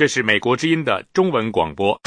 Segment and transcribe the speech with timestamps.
[0.00, 2.00] 这是美国之音的中文广播。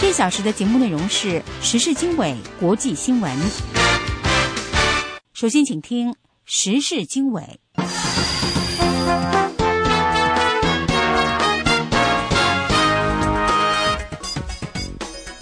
[0.00, 3.30] 这小时的节目内容是时事经纬、国际新闻。
[5.34, 6.14] 首先，请听
[6.46, 7.42] 时事经纬。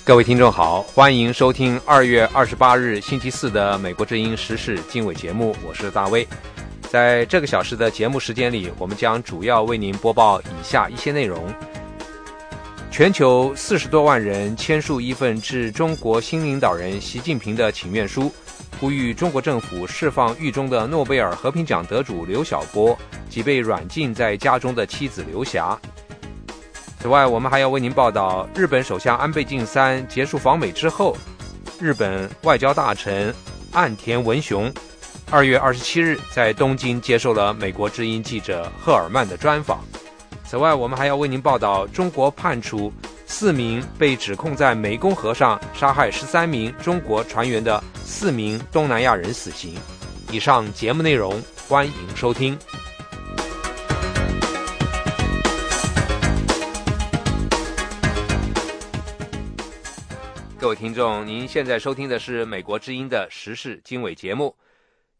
[0.04, 6.26] 各位听众好，欢迎收听二月二十八日星期四的美国之音时事经纬节目，我是大卫。
[6.90, 11.52] 在这个小时的节目时间里，我们将主要为您播报以下一些内容：
[12.90, 18.32] 全球四十多万人签署一份致中国新领导人习近平的请愿书，
[18.80, 22.98] 呼吁中国政府释放狱中的诺贝尔和平奖得主刘晓波
[23.28, 25.78] 及被软禁在家中的妻子刘霞。
[27.00, 31.14] 此外，我们还要为您报道，日本首相安倍晋三结束访美之后，
[31.78, 33.32] 日本外交大臣
[33.72, 34.72] 岸田文雄
[35.30, 39.84] 二月二十七日在东京接受了美国之音记者赫尔曼的专访。
[40.42, 42.90] 此外，我们还要为您报道，中国判处
[43.26, 49.74] 四名被指控在湄公河上杀害十三名中国船员的四名东南亚人死刑。
[50.30, 52.58] 以上节目内容，欢迎收听。
[60.58, 64.56] 各位听众，您现在收听的是美国之音的时事经纬节目。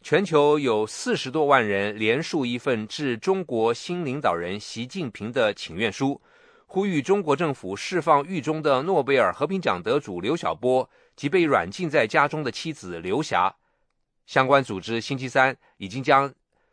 [0.08, 6.18] 全球有四十多万人联署一份致中国新领导人习近平的请愿书，
[6.64, 13.54] 呼吁中国政府释放狱中的诺贝尔和平奖得主刘晓波及被软禁在家中的妻子刘霞。
[14.24, 16.32] 相关组织星期三已经将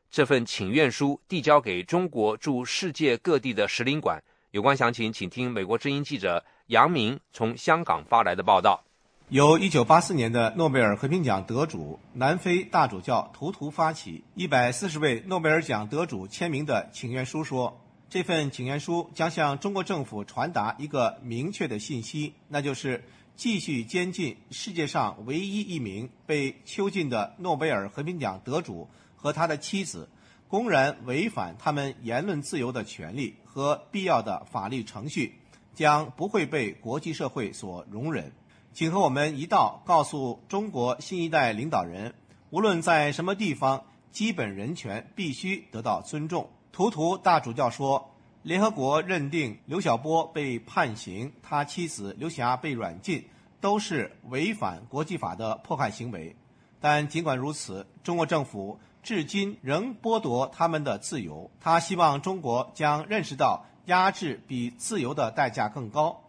[0.09, 4.23] 这份请愿书递交给中国驻世界各地的使领馆。
[4.51, 6.41] 有关详情，请听美国之音记者。
[6.67, 8.84] 杨明从香港发来的报道：
[9.29, 23.03] 由1984年的诺贝尔和平奖得主南非大主教图图发起，140位诺贝尔奖得主签名的请愿书说，这份请愿书将向中国政府传达一个明确的信息，那就是
[23.35, 30.07] 继续监禁世界上唯一一名被囚禁的诺贝尔和平奖得主和他的妻子，
[30.47, 35.33] 公然违反他们言论自由的权利和必要的法律程序。
[35.73, 38.31] 将不会被国际社会所容忍，
[38.75, 42.13] 请和我们一道告诉中国新一代领导人，
[42.49, 43.81] 无论在什么地方，
[44.11, 46.49] 基本人权必须得到尊重。
[46.73, 53.25] 图图大主教说，联合国认定刘晓波被判刑，他妻子刘霞被软禁，
[53.61, 56.35] 都是违反国际法的迫害行为。
[56.81, 61.49] 但尽管如此，中国政府至今仍剥夺他们的自由。
[61.61, 63.65] 他希望中国将认识到。
[63.85, 66.19] 压制比自由的代价更高。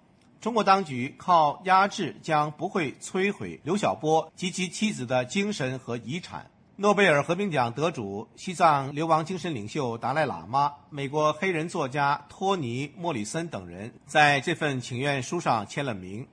[0.40, 6.50] 中国当局靠压制将不会摧毁刘晓波及其妻子的精神和遗产。
[6.76, 16.26] 诺贝尔和平奖得主、西藏流亡精神领袖达赖喇嘛、美国黑人作家托尼·莫里森等人在这份请愿书上签了名。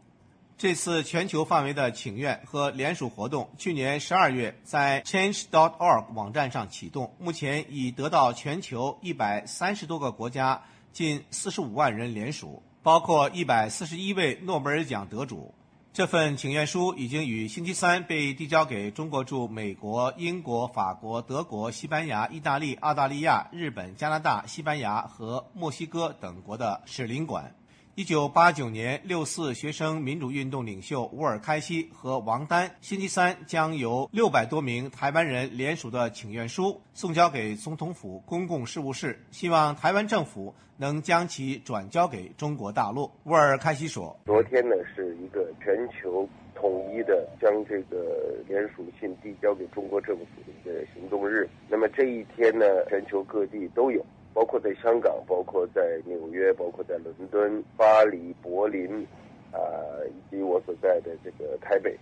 [0.57, 10.61] 这次全球范围的请愿和联署活动，去年十二月在 Change.org 网站上启动，目前已得到全球一百三十多个国家。
[10.91, 15.55] 近四十五万人联署，包括一百四十一位诺贝尔奖得主。
[15.93, 27.55] 这份请愿书已经于星期三被递交给中国驻美国、英国、法国、德国、西班牙、意大利、澳大利亚、日本、加拿大、西班牙和墨西哥等国的使领馆。
[27.95, 43.11] 一九八九年六四学生民主运动领袖乌尔开西和王丹星期三将由六百多名台湾人联署的请愿书送交给总统府公共事务室，希望台湾政府能将其转交给中国大陆。
[43.25, 51.47] 乌尔开西说：“昨天呢是一个全球统一的将这个联署信递交给中国政府的一个行动日。
[51.69, 59.05] 那么这一天呢，全球各地都有。”包括在香港，包括在纽约，包括在伦敦、巴黎、柏林，
[59.51, 59.59] 啊，
[60.07, 61.97] 以及我所在的这个台北。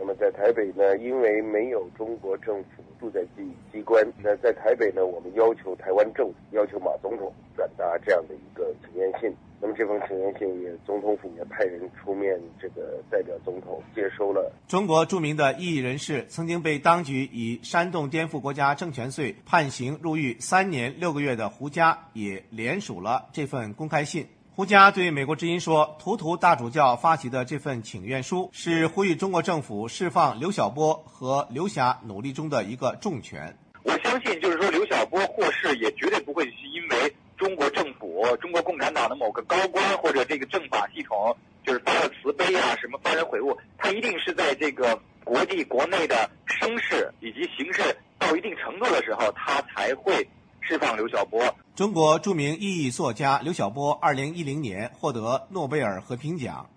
[0.00, 9.34] 那么在台北呢，因为没有中国政府驻在机机关，那在台北呢，我们要求台湾政府要求马总统转达这样的一个请愿信。
[9.60, 14.52] 那么这封请愿信也，总统府也派人出面，这个代表总统接收了。
[14.68, 24.24] 中国著名的异议人士，曾经被当局以煽动颠覆国家政权罪判刑入狱三年六个月的胡佳，也联署了这份公开信。
[24.52, 33.52] 胡佳对美国之音说：“图图大主教发起的这份请愿书，是呼吁中国政府释放刘晓波和刘霞努力中的一个重拳。
[33.82, 37.87] 我相信，就是说刘晓波获释，也绝对不会是因为。”中国政
[38.18, 50.28] 我、中国共产党的某个高官或者这个政法系统，就是发了慈悲啊，什么发人悔悟，他一定是在这个国际国内的声势以及形势到一定程度的时候，他才会
[50.60, 51.40] 释放刘晓波。
[51.76, 56.68] 中国著名意义作家刘晓波，二零一零年获得诺贝尔和平奖。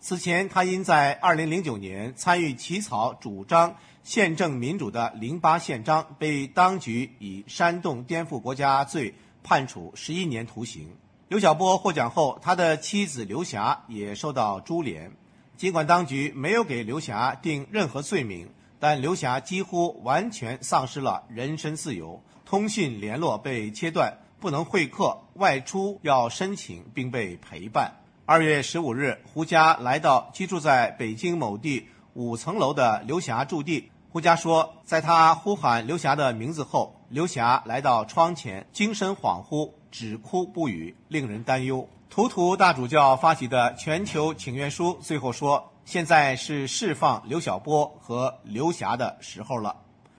[0.00, 9.14] 此前，他因在二零零九年参与起草主张宪政民主的《零八宪章》，被当局以煽动颠覆国家罪
[9.48, 10.94] 判处十一年徒刑。
[11.28, 15.10] 刘晓波获奖后，他的妻子刘霞也受到株连。
[15.56, 18.46] 尽管当局没有给刘霞定任何罪名。
[18.78, 27.90] 但刘霞几乎完全丧失了人身自由，通讯联络被切断，不能会客，外出要申请并被陪伴。
[28.26, 33.90] 二月十五日，胡佳来到居住在北京某地五层楼的刘霞驻地。
[34.10, 41.88] 胡佳说，在他呼喊刘霞的名字后，刘霞来到窗前，精神恍惚，只哭不语，令人担忧。
[42.10, 45.72] 图图大主教发起的全球请愿书最后说。
[45.86, 49.74] 现在是释放刘晓波和刘霞的时候了。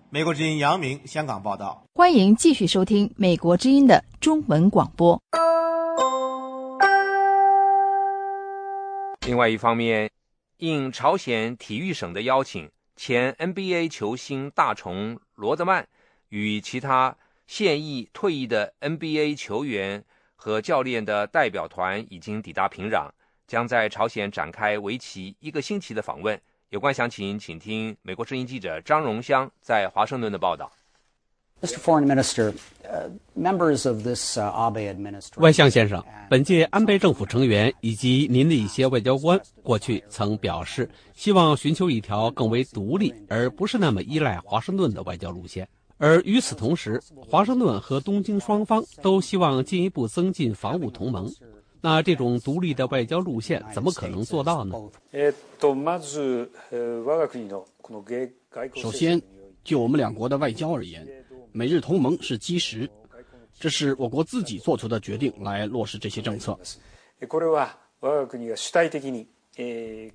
[0.10, 1.84] 美国之音杨明香港报道。
[1.94, 5.22] 欢迎继续收听美国之音的中文广播。
[9.28, 10.10] 另外一方面，
[10.58, 15.88] 应朝鲜体育省的邀请，前 NBA 球星大虫罗德曼
[16.30, 17.16] 与其他
[17.46, 20.04] 现役、退役的 NBA 球员
[20.36, 23.10] 和教练的代表团已经抵达平壤。
[23.48, 26.40] 将在朝鲜展开为期一个星期的访问。
[26.70, 30.72] 有关详情，请听美国之音记者张荣香在华盛顿的报道。
[35.38, 45.68] 外相先生，本届安倍政府成员以及您的一些外交官过去曾表示，希望寻求一条更为独立而不是那么依赖华盛顿的外交路线。
[46.00, 51.30] 而与此同时，华盛顿和东京双方都希望进一步增进防务同盟。
[51.82, 54.76] 那这种独立的外交路线怎么可能做到呢？
[58.76, 59.22] 首先，
[59.64, 61.06] 就我们两国的外交而言，
[61.52, 62.90] 美日同盟是基石，
[63.60, 66.58] 这是我国自己做出的决定来落实这些政策。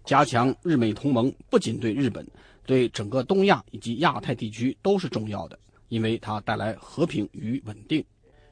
[0.06, 2.26] 加强日美同盟不仅对日本，
[2.64, 5.58] 对整个东亚以及亚太地区都是重要的，
[5.94, 8.05] 因为它带来和平与稳定。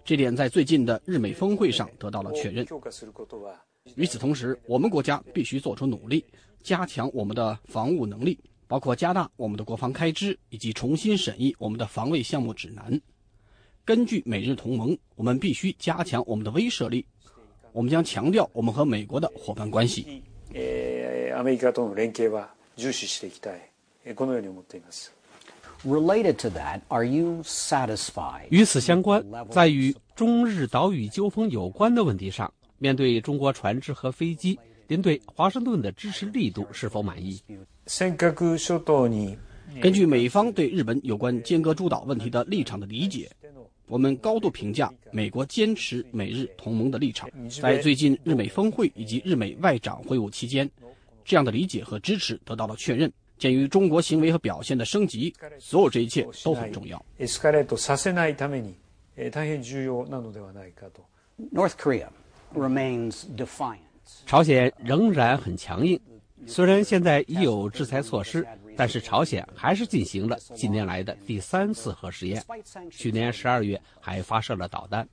[0.05, 2.65] 这点在最近的日美峰会上得到了确认。
[3.97, 6.25] 与此同时，我们国家必须做出努力，
[6.63, 13.01] 加强我们的防务能力，包括加大我们的国防开支，以及重新审议我们的防卫项目指南。
[13.85, 17.05] 根据美日同盟，我们必须加强我们的威慑力。
[17.73, 20.23] 我们将强调我们和美国的伙伴关系。
[28.51, 34.57] 与此相关，在与中日岛屿纠纷有关的问题上，面对中国船只和飞机，
[34.87, 37.41] 您对华盛顿的支持力度是否满意？
[39.81, 43.29] 根据美方对日本有关尖阁诸岛问题的立场的理解，
[43.89, 47.29] 我们高度评价美国坚持美日同盟的立场。
[47.61, 50.71] 在最近日美峰会以及日美外长会晤期间，
[51.25, 53.13] 这样的理解和支持得到了确认。
[53.43, 57.05] 鉴于中国行为和表现的升级，所有这一切都很重要。
[61.53, 62.07] North Korea
[62.55, 63.79] remains defiant。
[64.27, 65.99] 朝鲜仍然很强硬，
[66.47, 68.47] 虽然现在已有制裁措施，
[68.77, 72.41] 但是朝鲜还是进行了近年来的第三次核试验。
[72.93, 75.09] 去年十二月还发射了导弹。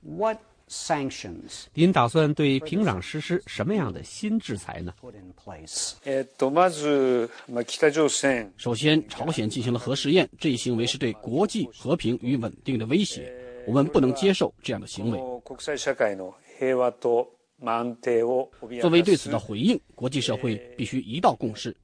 [0.70, 4.94] sanctions，您打算对平壤实施什么样的新制裁呢？
[8.56, 13.34] 首先，朝鲜进行了核试验，这一行为是对国际和平与稳定的威胁，
[13.66, 15.18] 我们不能接受这样的行为。
[18.80, 21.76] 作为对此的回应，国际社会必须一道共识。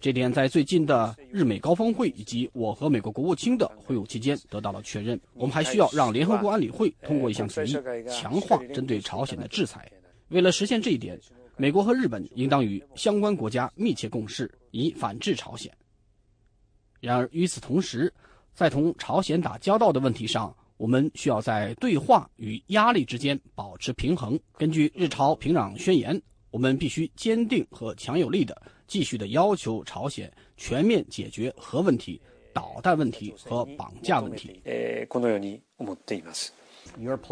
[0.00, 5.20] 这点在最近的日美高峰会以及我和美国国务卿的会晤期间得到了确认。
[5.34, 7.76] 我们还需要让联合国安理会通过一项决议，
[8.08, 9.90] 强化针对朝鲜的制裁。
[10.28, 11.18] 为了实现这一点，
[11.56, 15.72] 美国和日本应当与相关国家密切共事，以反制朝鲜。
[17.00, 18.12] 然而，与此同时，
[18.54, 24.38] 在同朝鲜打交道的问题上，我们需要在对话与压力之间保持平衡。
[24.56, 26.20] 根据日朝平壤宣言，
[26.52, 28.60] 我们必须坚定和强有力的。
[28.88, 32.20] 继续的要求朝鲜全面解决核问题、
[32.52, 34.60] 导弹问题和绑架问题。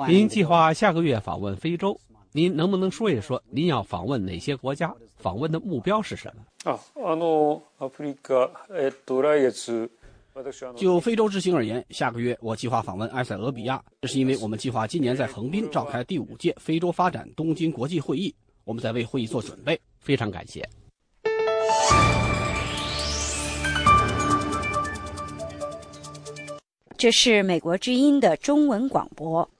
[0.07, 1.99] 您计划下个月访问非洲，
[2.31, 4.95] 您能不能说一说您要访问哪些国家？
[5.17, 6.71] 访问的目标是什么？
[6.71, 6.79] 啊，
[10.77, 18.33] 就非洲之行而言，下个月我计划访问埃塞俄比亚，这是因为我们计划今年在横滨召开第五届非洲发展东京国际会议，
[18.65, 19.81] 我们在为会议做准备。
[19.99, 20.63] 非常感谢。
[26.99, 29.51] 这是美国之音的中文广播。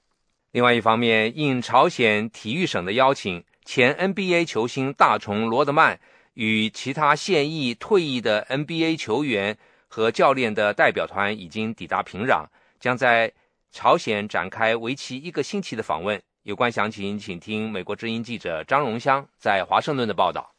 [0.51, 5.99] 另外一方面，应朝鲜体育省的邀请，前 NBA 球星大虫罗德曼
[6.33, 9.55] 与其他现役、退役的 NBA 球员
[9.87, 12.45] 和教练的代表团已经抵达平壤，
[12.79, 13.31] 将在
[13.71, 16.19] 朝鲜展开为期一个星期的访问。
[16.41, 20.49] 有关详情，请听美国之音记者张荣香在华盛顿的报道。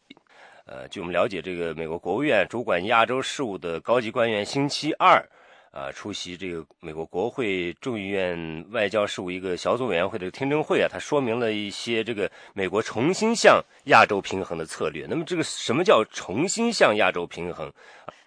[0.66, 5.28] 呃，据我们了解，这个美国国务院主管亚洲事务的高级官员星期二。
[5.70, 15.06] 啊，出席这个美国国会众议院外交事务一个小组委员会的听证会啊，他说明了一些这个美国重新向亚洲平衡的策略。
[15.08, 17.72] 那么，这个什么叫重新向亚洲平衡？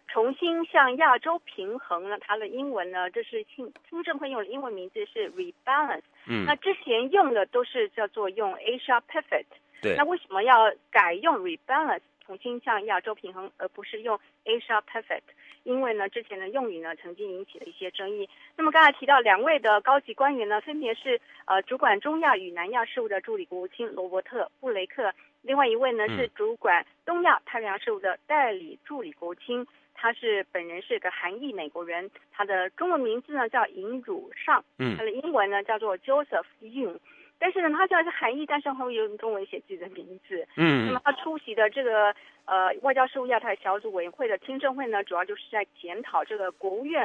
[0.08, 2.18] 重新向亚洲平衡呢？
[2.20, 6.02] 它的英文呢，这是听听证会用的英文名字是 rebalance。
[6.28, 9.46] 嗯，那之前用的都是叫做用 Asia Pivot。
[9.82, 9.96] 对。
[9.96, 15.22] 那为什么要改用 rebalance 重新向亚洲平衡，而不是用 Asia Pivot？
[15.64, 18.28] 因为呢，之前的用语呢曾经引起了一些争议。
[18.56, 36.98] 那么刚才提到两位的高级官员呢，分别是呃主管中亚与南亚事务的助理国务卿罗伯特布雷克，另外一位呢是主管东亚太平洋事务的代理助理国务卿，他是本人是个韩裔美国人，他的中文名字呢叫尹汝尚，嗯，他的英文呢叫做 Joseph Yun。
[37.44, 40.48] 但是呢，他虽然是韩裔，但是会用中文写自己的名字。
[40.58, 42.14] 嗯，那么他出席的这个
[42.46, 47.04] 呃外交事务亚太小组委员会的听证会呢，主要就是在检讨这个国务院，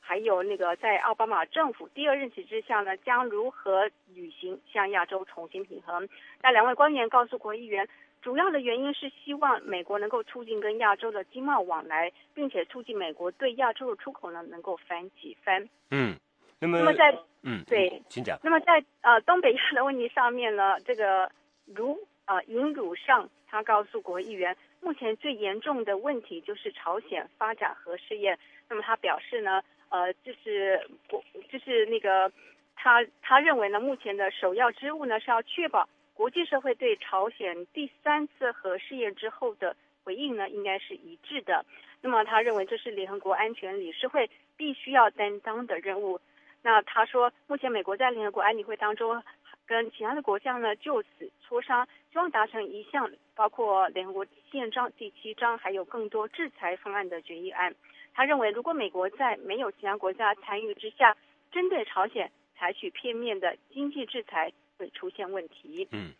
[0.00, 6.08] 还有那个在奥巴马政府第二任期之下呢，将如何履行向亚洲重新平衡。
[6.42, 7.88] 那两位官员告诉国议员，
[8.20, 15.68] 主要的原因是希望美国能够促进跟亚洲的经贸往来，并且促进美国对亚洲的出口呢能够翻几番。
[15.92, 16.16] 嗯。
[16.60, 18.38] 那么在嗯对，请讲。
[18.42, 21.30] 那么在呃东北亚的问题上面呢，这个
[21.66, 28.38] 如呃尹汝上他告诉国议员，目前最严重的问题就是朝鲜发展核试验。
[28.68, 32.32] 那么他表示呢，呃，就是国就是那个
[32.74, 41.64] 他他认为呢，目前的首要之务呢是要确保国际社会对朝鲜第三次核试验之后的回应呢应该是一致的。
[42.00, 46.18] 那么他认为这是联合国安全理事会必须要担当的任务。
[46.66, 49.22] 那他说，目前美国在联合国安理会当中，
[49.68, 57.72] 跟其他的国家呢就此磋商，希望达成一项包括联合国宪章第七章还有更多制裁方案的决议案。
[58.12, 61.16] 他认为，如果美国在没有其他国家参与之下，
[61.52, 65.86] 针对朝鲜采取片面的经济制裁，会出现问题。
[65.92, 66.10] 嗯。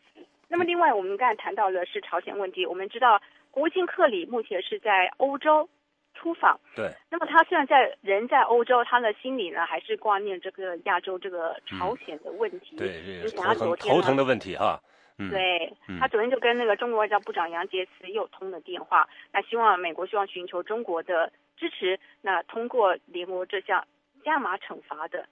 [0.46, 2.64] 那么，另外我们刚才谈到的是朝鲜问题。
[2.64, 5.68] 我们知道，国务卿克里目前是在欧洲。
[6.16, 6.90] 出访，对。
[7.10, 12.76] 那么他虽然在人在欧洲，他的心里呢还是挂念这个亚洲这个朝鲜的问题。
[12.76, 14.80] 对，这个头疼头疼的问题哈。
[15.18, 15.30] 嗯。
[15.30, 23.86] 对他昨天就跟那个中国外交部长杨洁篪又通了电话，那希望美国希望寻求中国的支持，那通过联合这项
[24.24, 25.26] 加码惩罚的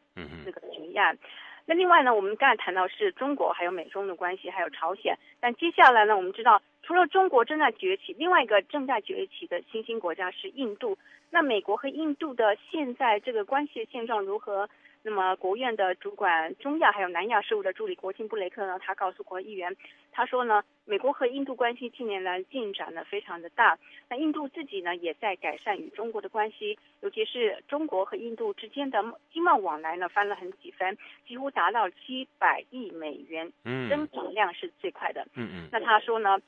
[0.45, 1.19] 这个决议案。
[1.67, 5.19] 那另外呢，我们刚才谈到是中国还有美中的关系，还有朝鲜。
[5.41, 10.99] 但接下来呢，我们知道除了中国正在崛起，另外一个正在崛起的新兴国家是印度。
[11.31, 14.69] 那美国和印度的现在这个关系的现状如何？
[15.07, 18.79] 那么，国务院的主管中亚还有南亚事务的助理国庆布雷克呢？
[18.79, 19.77] 他告诉国议员，
[20.11, 23.79] 他说呢，美国和印度关系近年来进展呢非常的大。
[24.09, 30.97] 那印度自己呢也在改善与中国的关系，尤其是中国和印度之间的经贸往来呢翻了很几番，
[31.29, 35.27] 几乎达到七百亿美元，嗯增长量是最快的。
[35.35, 35.69] 嗯嗯。
[35.71, 36.39] 那他说呢，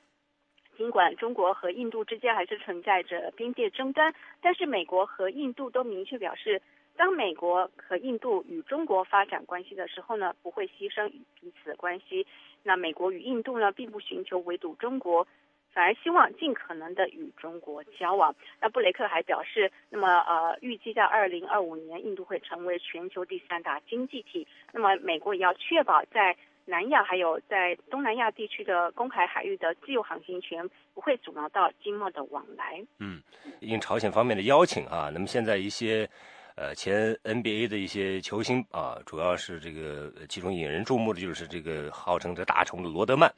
[0.77, 6.61] 尽管中国和印度之间还是存在着边界争端，但是美国和印度都明确表示。
[6.99, 11.07] 当美国和印度与中国发展关系的时候呢，不会牺牲
[11.39, 12.25] 彼此关系。
[12.63, 15.27] 那美国与印度呢，并不寻求围堵中国，
[15.71, 18.35] 反而希望尽可能的与中国交往。
[18.59, 24.47] 那布雷克还表示，那么呃，预计在二零二五年，印度会成为全球第三大经济体。
[24.71, 26.35] 那么美国也要确保在
[26.67, 32.85] 南亚还有在东南亚地区的公海海域的自由航行权，不会阻挠到经贸的往来。
[32.99, 33.19] 嗯，
[33.61, 36.07] 应朝鲜方面的邀请啊，那么现在一些。
[36.59, 43.31] 呃，前 NBA 的一些球星啊，主要是这个其中引人注目的就是这个号称这大虫的罗德曼，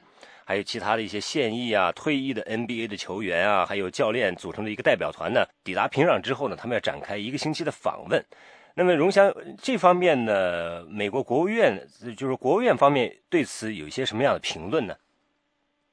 [0.46, 8.24] 还有其他的一些现役啊、退役的 NBA 的球员啊，还有教练组成的一个代表团呢，抵达平壤之后呢，他们要展开一个星期的访问。
[8.74, 11.86] 那么，荣祥这方面呢，美国国务院
[12.16, 14.94] 就是国务院方面对此有一些什么样的评论呢？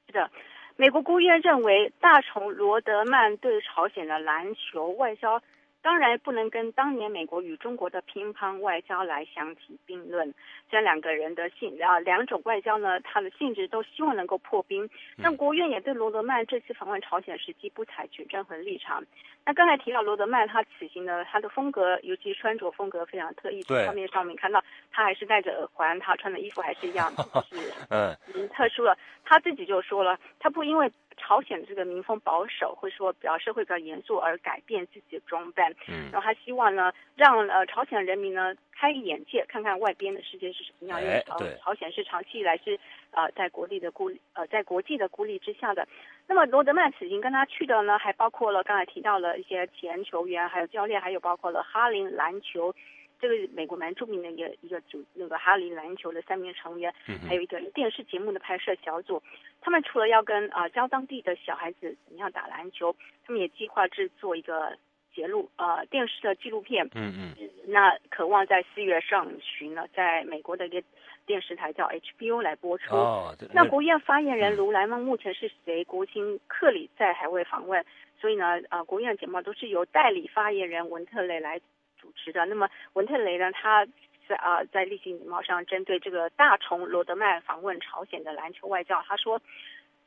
[0.06, 0.30] 是的，
[0.76, 5.42] 美国国务院认为大虫罗德曼对朝鲜的篮球外交。
[5.88, 10.34] 当然不能跟当年美国与中国的乒乓外交来相提并论。
[10.70, 14.86] 这两个人的性啊，两种外交呢，它的性质都希望能够破冰。
[15.16, 19.02] 那国务院也对罗德曼这次访问朝鲜时机不采取任何立场。
[19.46, 23.62] 那刚才提到罗德曼，他此行呢，他的风格，尤其穿着风格非常特异。
[23.62, 23.86] 对。
[23.86, 28.94] 画面上面看到他还是戴着耳环，他穿的衣服还是一样，就是 嗯，特殊了。
[29.24, 30.92] 他自己就说了，他不因为。
[31.20, 41.00] 朝鲜的这个民风保守，会说比较社会比较严肃而改变自己的装扮，嗯，然后他希望呢，让呃朝鲜人民呢开眼界，看看外边的世界是什么样。
[41.00, 42.78] 因为朝朝鲜是长期以来是
[43.12, 45.86] 呃在国力的孤呃在国际的孤立之下的。
[46.26, 52.74] 那么罗德曼此行跟他去的呢，还包括了刚才提到了一些前球员，还有教练，还有包括了哈林篮球。
[53.20, 56.94] 这个美国蛮著名的一个一个组，那个哈林篮球的三名成员，
[57.26, 59.20] 还有一个电视节目的拍摄小组。
[59.60, 62.94] 他们除了要跟啊教当地的小孩子怎么样打篮球，
[63.26, 64.78] 他们也计划制作一个
[65.18, 66.88] 节录呃电视的纪录片。
[66.94, 67.50] 嗯嗯。
[67.66, 70.80] 那渴望在四月上旬呢，在美国的一个
[71.26, 72.94] 电视台叫 HBO 来播出。
[72.94, 73.34] 哦。
[73.52, 77.84] 那国务院发言人卢莱蒙目前是随国务卿克里在海外访问，
[78.20, 81.60] 所以呢，呃，国务院节目都是由代理发言人文特雷来。
[82.00, 83.50] 主持的那么文特雷呢？
[83.50, 83.84] 他
[84.28, 89.42] 在啊在例行礼貌上针对这个大虫罗德曼访问朝鲜的篮球外教，他说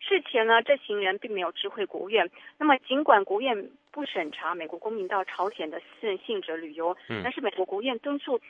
[0.02, 2.30] 事前呢这行人并没有知会国务院。
[2.58, 8.42] 那么尽管国务院不审查美国公民到朝鲜的私人性质旅游，但是美国国务院敦促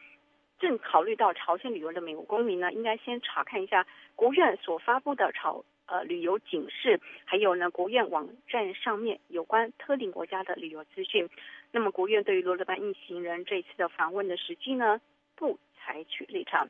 [0.60, 11.28] 正考虑到朝鲜旅游的美国公民呢，应该先查看一下国务院所发布的朝呃旅游警示，还有呢国务院网站上面有关特定国家的旅游资讯。
[11.72, 15.02] 那么，国务院对于罗德曼一行人这一次的访问的时机呢，
[15.36, 16.68] 不采取立场。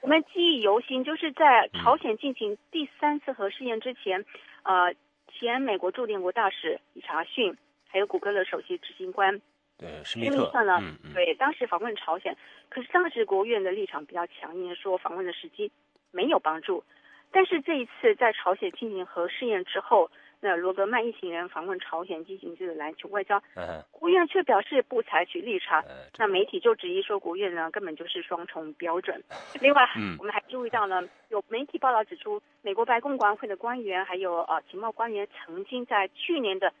[0.00, 4.24] 我们记忆犹新，就是在朝鲜进行第三次核试验之前，
[4.64, 4.92] 呃，
[5.32, 7.56] 前美国驻联国大使理查逊，
[7.88, 9.40] 还有谷歌的首席执行官，
[9.78, 10.82] 对施密特呢，
[11.14, 12.36] 对，当时访问朝鲜，
[12.68, 15.70] 可是当时国务院的立场比较强硬，说访问的时机
[16.10, 16.84] 没有帮助。
[17.30, 20.10] 但是这一次在朝鲜进行核试验之后。
[20.40, 23.42] 那罗格曼一行人访问朝鲜进行这个篮球外交，
[23.90, 25.84] 国务院却表示不采取立场。
[26.16, 29.20] 那媒体就质疑说，国务院呢根本就是双重标准。
[29.60, 29.82] 另外，
[30.18, 36.72] 我们还注意到呢，有媒体报道指出，美国白宫国安会的官员还有呃情报官员曾经在去年的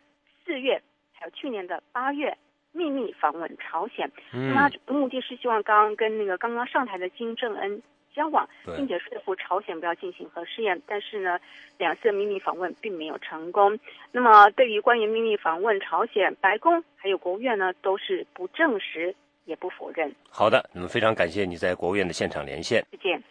[0.44, 0.80] 四月
[1.12, 2.36] 还有去年的八月
[2.70, 4.10] 秘密访问朝鲜。
[4.30, 7.82] 那么目的是希望刚跟那个刚刚上台的金正恩。
[8.18, 11.38] 交往，并且说服朝鲜不要进行核试验，但是呢，
[11.78, 13.78] 两次秘密访问并没有成功。
[14.10, 20.12] 那么，对于关于秘密访问朝鲜，白宫还有国务院呢，都是不证实也不否认。
[20.28, 22.84] 好的，那么非常感谢你在国务院的现场连线。
[22.90, 23.22] 再见。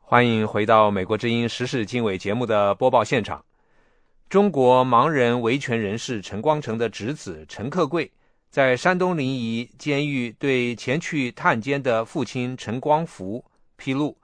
[0.00, 3.44] 欢迎回到《美国之音时事经纬》节目的播报现场。
[4.34, 8.10] 中国盲人维权人士陈光诚的侄子陈克贵，
[8.50, 13.44] 在山东临沂监狱对前去探监的父亲陈光福
[13.76, 14.18] 披露，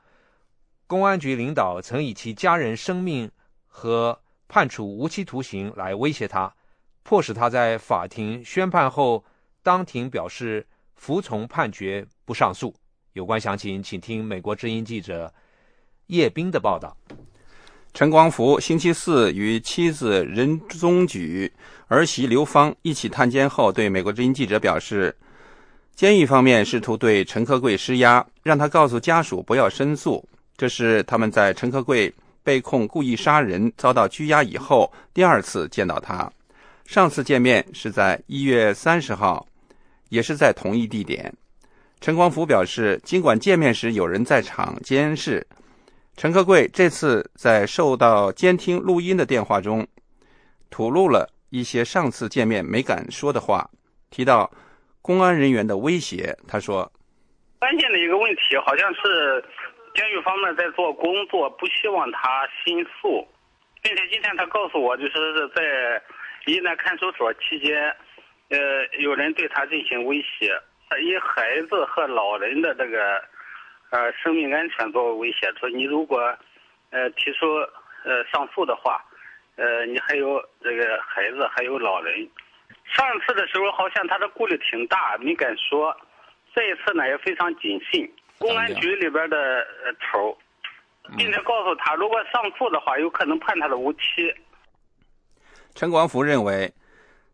[0.88, 3.30] 公安局领导曾以其家人生命
[3.68, 6.52] 和判处无期徒刑来威胁他，
[7.04, 9.24] 迫使他在法庭宣判后
[9.62, 12.74] 当庭表示服从判决，不上诉。
[13.12, 15.32] 有关详情，请听美国之音记者
[16.08, 16.96] 叶斌的报道。
[17.92, 21.52] 陈光福星期四与妻子任宗举、
[21.88, 25.14] 儿媳刘芳一起探监后，对美国之音记者表示，
[25.94, 30.26] 监狱方面试图对陈克贵施压，让他告诉家属不要申诉。
[30.56, 36.30] 这是他们在陈克贵被控故意杀人遭到拘押以后第二次见到他。
[36.86, 39.46] 上次见面是在一月三十号，
[40.08, 41.30] 也是在同一地点。
[42.00, 45.44] 陈光福表示，尽管见面时有人在场监视。
[46.16, 49.86] 陈克贵这次在受到监听录音的电话中，
[50.68, 53.70] 吐露了一些上次见面没敢说的话，
[54.10, 54.50] 提到
[55.00, 56.36] 公安人员的威胁。
[56.46, 56.92] 他说
[57.58, 59.42] ：“关键的一个问题好像是
[59.94, 63.26] 监狱方面在做工作，不希望他申诉，
[63.80, 66.02] 并且今天他告诉我，就是是在
[66.44, 67.88] 疑难看守所期间，
[68.50, 68.58] 呃，
[68.98, 70.52] 有人对他进行威胁，
[71.02, 73.24] 以孩子和老人的这个。”
[73.90, 76.18] 呃，生命安全作为威胁，说你如果，
[76.90, 77.46] 呃，提出
[78.04, 79.04] 呃上诉的话，
[79.56, 82.28] 呃，你还有这个孩子，还有老人。
[82.94, 85.96] 上次的时候好像他的顾虑挺大，没敢说。
[86.54, 88.10] 这一次呢也非常谨慎。
[88.38, 89.66] 公安局里边的
[90.00, 90.36] 头，
[91.16, 94.34] 并且告诉他，如果上诉的话，有可能判他的无期。
[95.74, 96.72] 陈光福认为，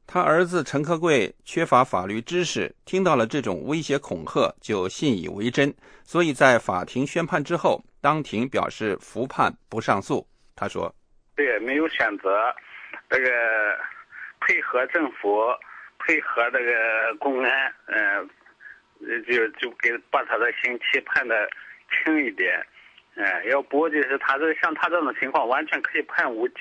[0.09, 10.25] 他儿子陈克贵缺乏法律知识，听到了这种威胁恐吓就信以为真，所以在法庭宣判之后，当庭表示服判不上诉。
[10.55, 10.95] 他说
[11.35, 12.55] ：“对，没有选择，
[13.11, 13.29] 这个
[14.41, 15.43] 配合政府，
[15.99, 16.73] 配合这个
[17.19, 18.31] 公安，嗯，
[19.27, 21.49] 就就给把他的刑期判的
[21.91, 22.65] 轻一点，
[23.17, 26.55] 嗯，要不就是他这像他这种情况，完全可以判无期，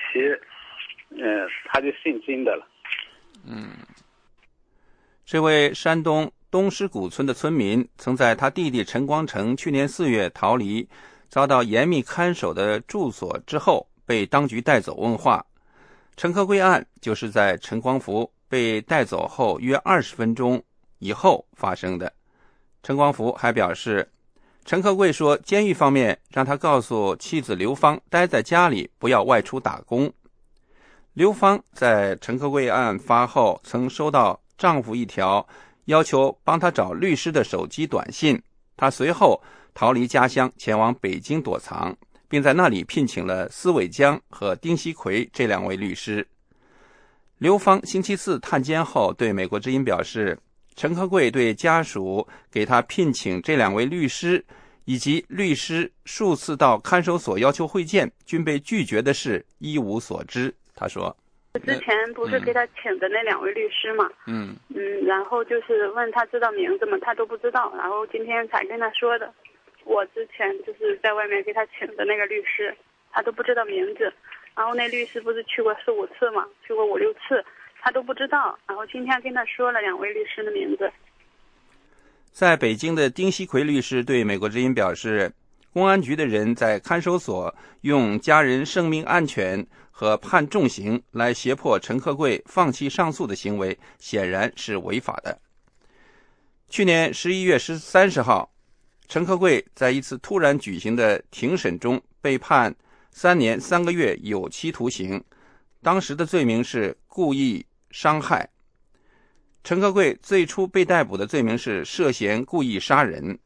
[1.10, 2.66] 嗯，他就信真的了。”
[3.48, 3.70] 嗯，
[5.24, 10.88] 这位山东东施古村的村民，曾在他弟弟陈光诚去年四月逃离，
[11.28, 15.44] 遭到严密看守的住所之后，被当局带走问话。
[16.16, 20.62] 陈克贵案就是在陈光福被带走后约二十分钟
[20.98, 22.12] 以后发生的。
[22.82, 24.08] 陈光福还表示，
[24.64, 30.12] 陈克贵说，监狱方面让他告诉妻子刘芳待在家里，不要外出打工。
[31.16, 35.48] 刘芳在陈克贵案发后，曾收到丈夫一条
[35.86, 38.38] 要求帮她找律师的手机短信。
[38.76, 41.96] 她随后逃离家乡，前往北京躲藏，
[42.28, 46.28] 并在那里聘请了司伟江和丁锡奎这两位律师。
[47.38, 50.38] 刘芳星期四探监后对美国之音表示，
[50.74, 54.44] 陈克贵对家属给他聘请这两位律师，
[54.84, 60.54] 以及律师数次到看守所要求会见，均被拒绝的事一无所知。
[60.76, 61.16] 他说
[61.64, 66.98] ：“之前不是给他请的那两位律师嘛，嗯嗯，然后就是问他知道名字吗？
[67.00, 69.32] 他都不知道，然后今天才跟他说的。
[69.84, 72.76] 我之前就是在外面给他请的那个律师，
[73.10, 74.12] 他都不知道名字。
[74.54, 77.42] 然后那律师不是去过四五次嘛，去过五六次，
[77.80, 78.58] 他都不知道。
[78.68, 80.92] 然后今天跟他说了两位律师的名字。”
[82.30, 85.32] 在北京的丁锡奎律师对美国之音表示。
[85.72, 89.62] 公安局的人在看守所用家人生命安全
[89.98, 95.40] 和判重刑来胁迫陈克贵放弃上诉的行为，显然是违法的。
[96.68, 98.52] 去年十一月十三十号，
[99.08, 102.76] 陈克贵在一次突然举行的庭审中被判
[103.10, 105.24] 三年三个月有期徒刑，
[105.80, 108.46] 当时的罪名是故意伤害。
[109.64, 113.38] 陈克贵最初被逮捕的罪名是涉嫌故意杀人。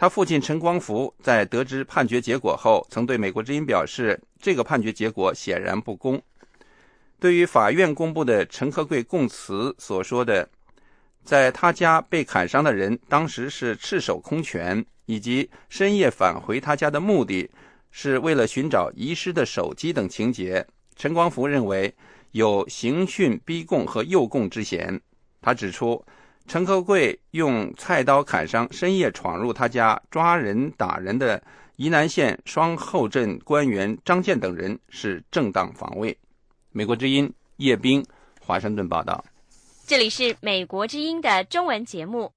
[0.00, 6.18] 他父亲陈光福在得知判决结果后，曾对美国之音表示，这个判决结果显然不公。
[7.18, 10.48] 对于法院公布的陈克贵供词所说的，
[11.22, 17.50] 在他家被砍伤的人当时是赤手空拳，以及深夜返回他家的目的
[17.90, 21.94] 是为了寻找遗失的手机等情节，陈光福认为
[22.30, 24.98] 有刑讯逼供和诱供之嫌。
[25.42, 26.02] 他指出。
[26.50, 31.40] 陈克贵用菜刀砍伤深夜闯入他家抓人打人的
[31.76, 36.18] 沂南县双后镇官员张建等人是正当防卫。
[36.72, 38.04] 美国之音叶冰，
[38.40, 39.24] 华盛顿报道。
[39.86, 42.32] 这里是美国之音的中文节目。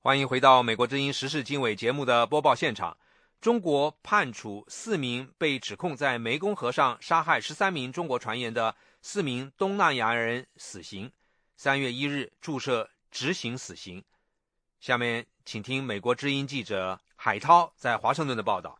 [0.00, 2.96] 欢迎回到美国之音时事经纬节目的播报现场。
[3.38, 8.74] 中国判处四名被指控在湄公河上杀害十三名中国船员的。
[9.08, 11.12] 四名东南亚人死刑，
[11.56, 14.02] 三月一日注射执行死刑。
[14.80, 18.76] 下面请听美国之音记者海涛在华盛顿的报道。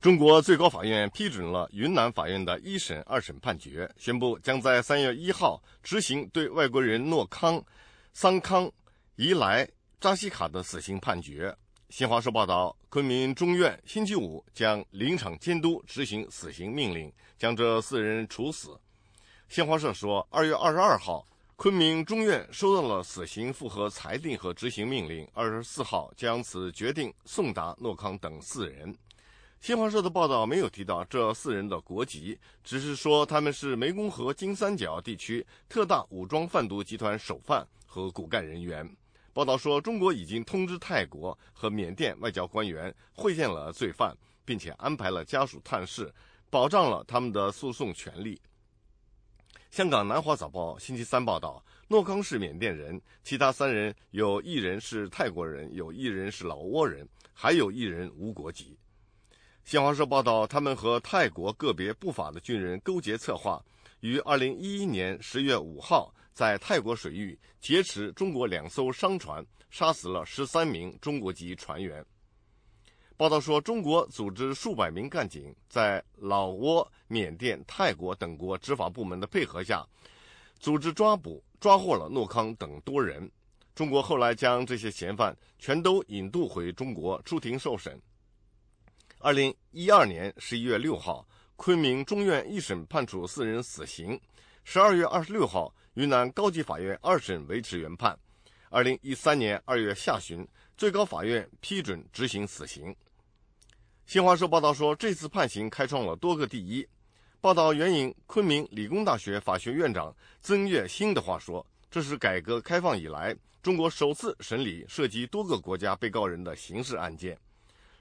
[0.00, 7.64] 中国最高法院批准了云南法院的一审、二审判决，宣布将在三月一号执行对外国人诺康、
[8.12, 8.68] 桑康、
[9.14, 9.64] 宜莱、
[10.00, 11.56] 扎西卡的死刑判决。
[11.88, 18.76] 新华社报道，昆明中院星期五将临场监督执行死刑命令，将这四人处死。
[19.48, 25.26] 新华社说，二月二十二号，昆明中院收到了死刑复核裁定和执行命令。
[25.32, 28.94] 二十四号将此决定送达诺康等四人。
[29.60, 38.86] 新华社的报道没有提到这四人的国籍，只是说他们是湄公河金三角地区特大武装贩毒集团首犯和骨干人员。
[39.32, 46.12] 报道说，中国已经通知泰国和缅甸外交官员会见了罪犯，并且安排了家属探视，
[46.50, 48.38] 保障了他们的诉讼权利。
[49.76, 58.74] 香港南华早报星期三报道，诺康是缅甸人，其他三人有一人是泰国人，有一人是老挝人，还有一人无国籍。
[59.64, 63.62] 新华社报道，他们和泰国个别不法的军人勾结策划，
[64.00, 72.02] 于二零一一年十月五号在泰国水域劫持中国两艘商船，杀死了十三名中国籍船员。
[73.18, 79.86] 报道说，中国组织数百名干警在老挝、缅甸、泰国等国执法部门的配合下，
[80.60, 83.30] 组织抓捕、抓获了诺康等多人。
[83.74, 87.98] 中国后来将这些嫌犯全都引渡回中国出庭受审。
[89.18, 91.26] 二零一二年十一月六号，
[91.56, 94.20] 昆明中院一审判处四人死刑。
[94.62, 98.18] 十二月二十六号，云南高级法院二审维持原判。
[98.68, 102.94] 二零一三年二月下旬，最高法院批准执行死刑。
[104.06, 106.86] 新华社报道说，这次判刑开创了多个第一。
[107.40, 117.36] 报道援引昆明理工大学法学院长曾月兴的话说：“这是改革开放以来中国首次审理涉及多个国家被告人的刑事案件，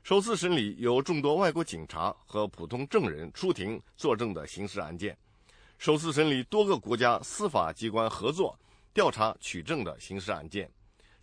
[0.03, 5.17] 首次审理由众多外国警察和普通证人出庭作证的刑事案件，
[5.79, 8.55] 首次审理多个国家司法机关合作
[8.93, 10.69] 调查取证的刑事案件，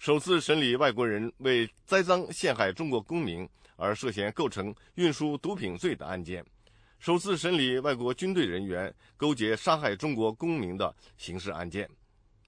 [0.00, 3.48] 首次审理外国人为栽赃陷害中国公民
[3.82, 6.44] 而涉嫌构成运输毒品罪的案件。”
[7.00, 11.88] 首次审理外国军队人员勾结杀害中国公民的刑事案件。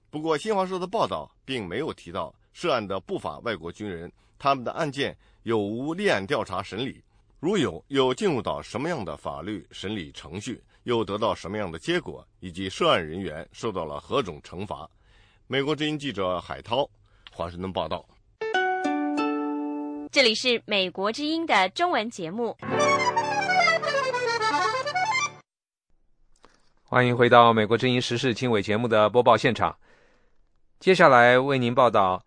[0.09, 7.03] 不过，新华社的报道并没有提到涉案的不法外国军人，他们的案件有无立案调查审理，
[7.41, 14.89] 如有，又进入到什么样的法律审理程序，又得到什么样的结果，以及涉案人员受到了何种惩罚。
[15.47, 16.89] 美国之音记者海涛，
[17.29, 18.07] 华盛顿报道。
[20.15, 22.55] 这里是美国之音的中文节目。
[26.83, 29.75] 欢迎回到《美国之音时事经纬》节目的播报现场。
[30.79, 32.23] 接下来为您报道：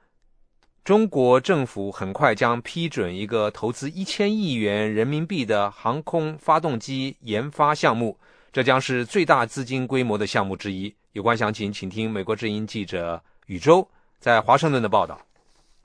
[0.84, 8.18] 中国政府很快将批准一个投资一千亿元人民币的航空发动机研发项目，
[8.52, 10.94] 这将是最大资金规模的项目之一。
[11.12, 13.88] 有关详情，请听美国之音记者宇宙
[14.20, 15.18] 在华盛顿的报道。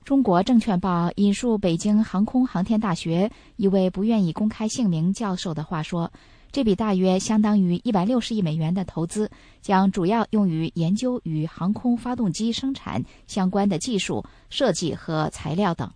[0.04, 6.12] 中国证券报引述北京航空航天大学一位不愿意公开姓名教授的话说。
[6.52, 15.89] 这笔大约相当于一百六十亿美元的投资，将主要用于研究与航空发动机生产相关的技术设计和材料等。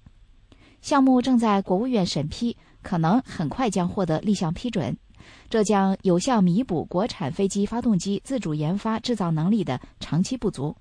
[0.81, 4.97] 项目正在国务院审批，可能很快将获得立项批准。
[5.47, 10.75] 这将有效弥补国产飞机发动机自主研发制造能力的长期不足。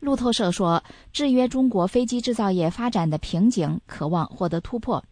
[0.00, 0.82] 路透社说，
[1.12, 5.02] 制约中国飞机制造业发展的瓶颈渴望获得突破。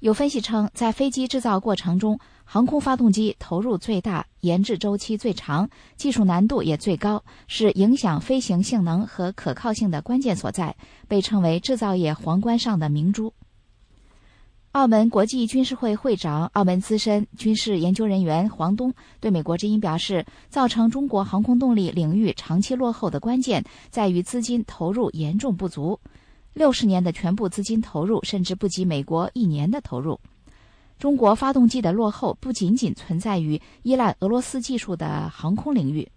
[0.00, 10.74] 有分析称，在飞机制造过程中，航空发动机投入最大、研制周期最长、技术难度也最高，是影响飞行性能和可靠性的关键所在，
[11.06, 13.32] 被称为制造业皇冠上的明珠。
[14.72, 26.00] 澳门国际军事会会长、澳门资深军事研究人员黄东对美国之音表示，造成中国航空动力领域长期落后的关键在于资金投入严重不足。
[26.54, 30.18] 六十年的全部资金投入，甚至不及美国一年的投入。
[30.98, 36.08] 中国发动机的落后不仅仅存在于依赖俄罗斯技术的航空领域。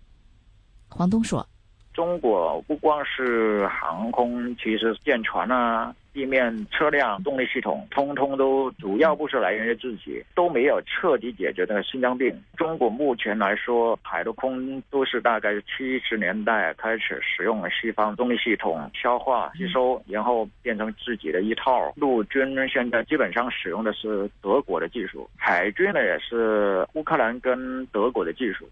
[0.88, 1.46] 黄东说。
[1.96, 12.38] 中国不光是航空，其实舰船啊、地面车辆动力系统，通通都主要不是来源于自己，都没有彻底解决那个心脏病。
[12.58, 21.94] 中国目前来说，海陆空都是大概七十年代开始使用西方动力系统，消化吸收，然后变成自己的一套。
[21.96, 28.68] 陆军现在基本上使用的是德国的技术，海军呢也是乌克兰跟德国的技术。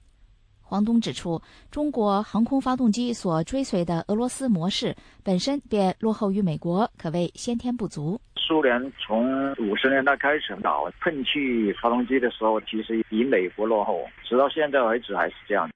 [0.73, 8.19] 黄东指出，中国航空发动机所追随的俄罗斯模式本身便落后于美国，可谓先天不足。
[8.35, 15.69] 苏联从五十年代开始搞喷气发动机的时候，其实比美国落后，直到现在为止还是这样。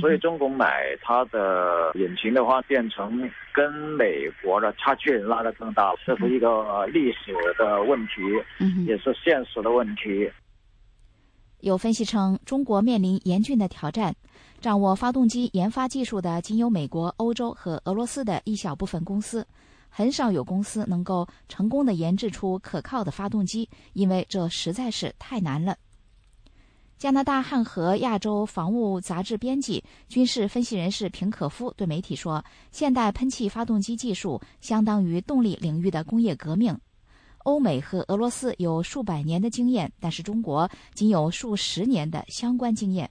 [0.00, 8.22] 所以中国买它的引擎的话，变成跟美国的差距拉得更大，这是一个历史的问题，
[8.86, 10.30] 也是现实的问题。
[11.60, 14.14] 有分析称，中国面临严峻的挑战。
[14.60, 19.46] 掌握发动机研发技术的仅有美国、欧洲和俄罗斯的一小部分公司，
[19.88, 25.76] 很少有公司能够成功的研制出可靠的发动机，因为这实在是太难了。
[26.98, 36.78] 加拿大汉和亚洲防务杂志编辑、军事分析人士平可夫对媒体说：“现代喷气发动机技术相当于动力领域的工业革命。
[37.44, 43.10] 欧美和俄罗斯有数百年的经验，但是中国仅有数十年的相关经验。”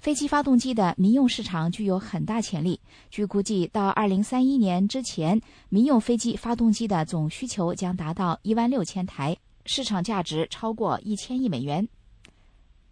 [0.00, 2.80] 飞机发动机的民用市场具有很大潜力。
[3.10, 9.36] 据估计，到2031年之前，民用飞机发动机的总需求将达到1万六千台，
[9.66, 11.86] 市场价值超过一千亿美元。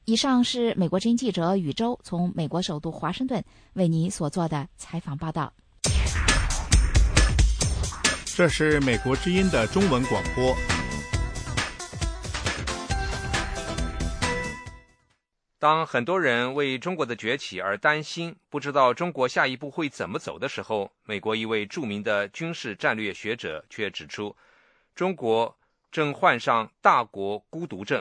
[0.05, 3.43] 以上是美国之音记者宇宙从美国首都华盛顿
[3.73, 5.51] 为您所做的采访报道。
[8.39, 10.57] 这是美国之音的中文广播。
[15.59, 24.37] 当很多人为中国的崛起而担心，不知道中国下一步会怎么走的时候，美国一位著名的军事战略学者却指出，
[24.95, 25.59] 中国
[25.91, 28.01] 正患上大国孤独症，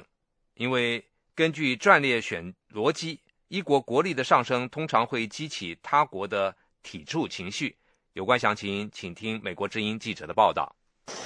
[0.53, 7.75] 因为根据战略选逻辑，一国国力的上升通常会激起他国的抵触情绪。
[8.17, 10.75] 有关详情，请听美国之音记者的报道。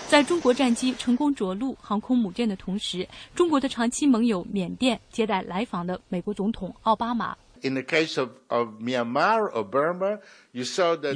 [0.09, 7.33] 在中国战机成功着陆航空母舰的同时，中国的长期盟友缅甸接待来访的美国总统奥巴马。
[7.61, 7.69] 以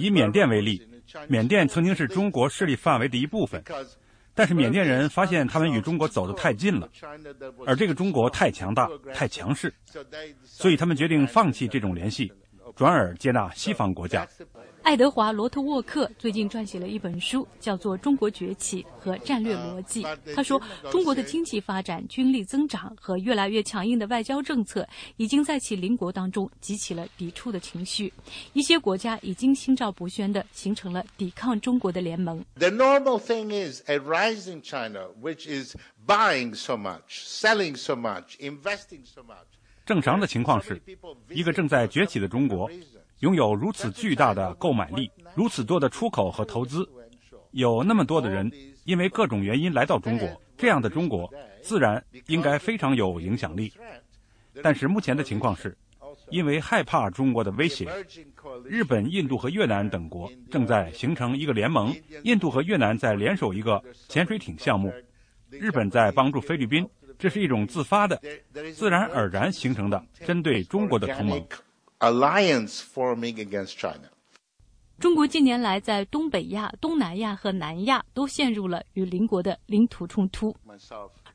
[0.10, 0.82] 缅甸为例，
[1.28, 3.62] 缅甸曾经是中国势力范围的一部分，
[4.34, 6.90] 但是缅甸人发现他们与中国走得太近了，
[7.66, 9.74] 而这个中国太强大、太强势，
[10.42, 12.32] 所以他们决定放弃这种联系，
[12.78, 14.26] 转而接纳西方国家。
[14.86, 20.04] 爱德华·罗特沃克最近撰写了一本书，叫做《中国崛起和战略逻辑》。
[20.36, 28.14] 他说，中国的经济发展、军力增长和越来越强硬的外交政策，已经在其邻国当中激起了抵触的情绪。
[28.54, 32.46] 一些国家已经心照不宣地形成了抵抗中国的联盟。
[32.60, 39.04] The normal thing is a rising China, which is buying so much, selling so much, investing
[39.04, 39.48] so much.
[39.84, 40.80] 正常的情况是，
[41.30, 42.70] 一个正在崛起的中国。
[43.20, 46.88] 拥有如此巨大的购买力，如此多的出口和投资，
[47.52, 48.52] 有那么多的人
[48.84, 53.72] 因为各种原因来到中国，这样的中国自然应该非常有影响力。
[54.62, 55.78] 但是目前的情况是，
[56.30, 57.88] 因为害怕中国的威胁，
[58.64, 61.94] 日本、印度和越南等国正在形成一个联盟。
[62.24, 64.94] 印度和越南在联手一个潜水艇项目，
[65.50, 68.22] 日本在帮助菲律宾，这是一种自发的、
[68.74, 71.46] 自然而然形成的针对中国的同盟。
[72.00, 74.10] Alliance forming against China。
[74.98, 80.56] 中国近年来在东北亚、东南亚和南亚都陷入了与邻国的领土冲突。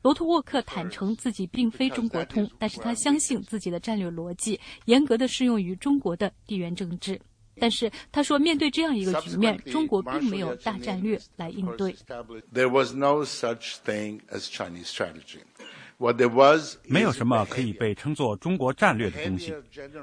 [0.01, 7.21] 罗特沃克坦诚自己并非中国通，但是他相信自己的战略逻辑严格的适用于中国的地缘政治。
[7.59, 11.93] 但是他说，面对这样一个局面，中国并没有大战略来应对。
[12.51, 15.41] There was no such thing as Chinese strategy.
[16.87, 19.53] 没有什么可以被称作中国战略的东西。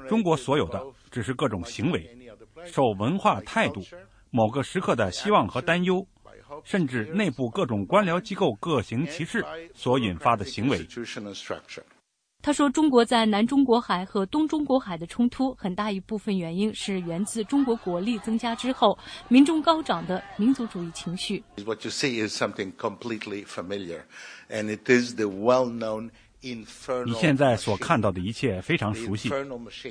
[0.07, 0.81] 中国所有的
[1.11, 2.17] 只是各种行为，
[2.65, 3.81] 受文化态度、
[4.29, 6.05] 某个时刻的希望和担忧，
[6.63, 10.79] 甚至内部各种官僚机构各行其事所引发的行为。
[12.41, 18.97] 他说：“中国在南中国海和东中国海的冲突，很大一部分原因是源自中国国力增加之后，
[19.27, 24.03] 民众高涨的民族主义情绪。” What you see is something completely familiar,
[24.49, 26.65] and it is the well-known 你
[27.15, 29.29] 现在所看到的一切非常熟悉，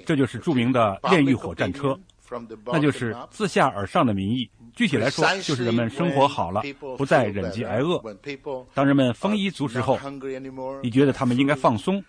[0.07, 1.95] 这就是著名的炼狱火战车，
[2.65, 4.49] 那就是自下而上的民意。
[4.75, 6.63] 具体来说，就是人们生活好了，
[6.97, 8.03] 不再忍饥挨饿。
[8.73, 9.99] 当人们丰衣足食后，
[10.83, 12.03] 你觉得他们应该放松。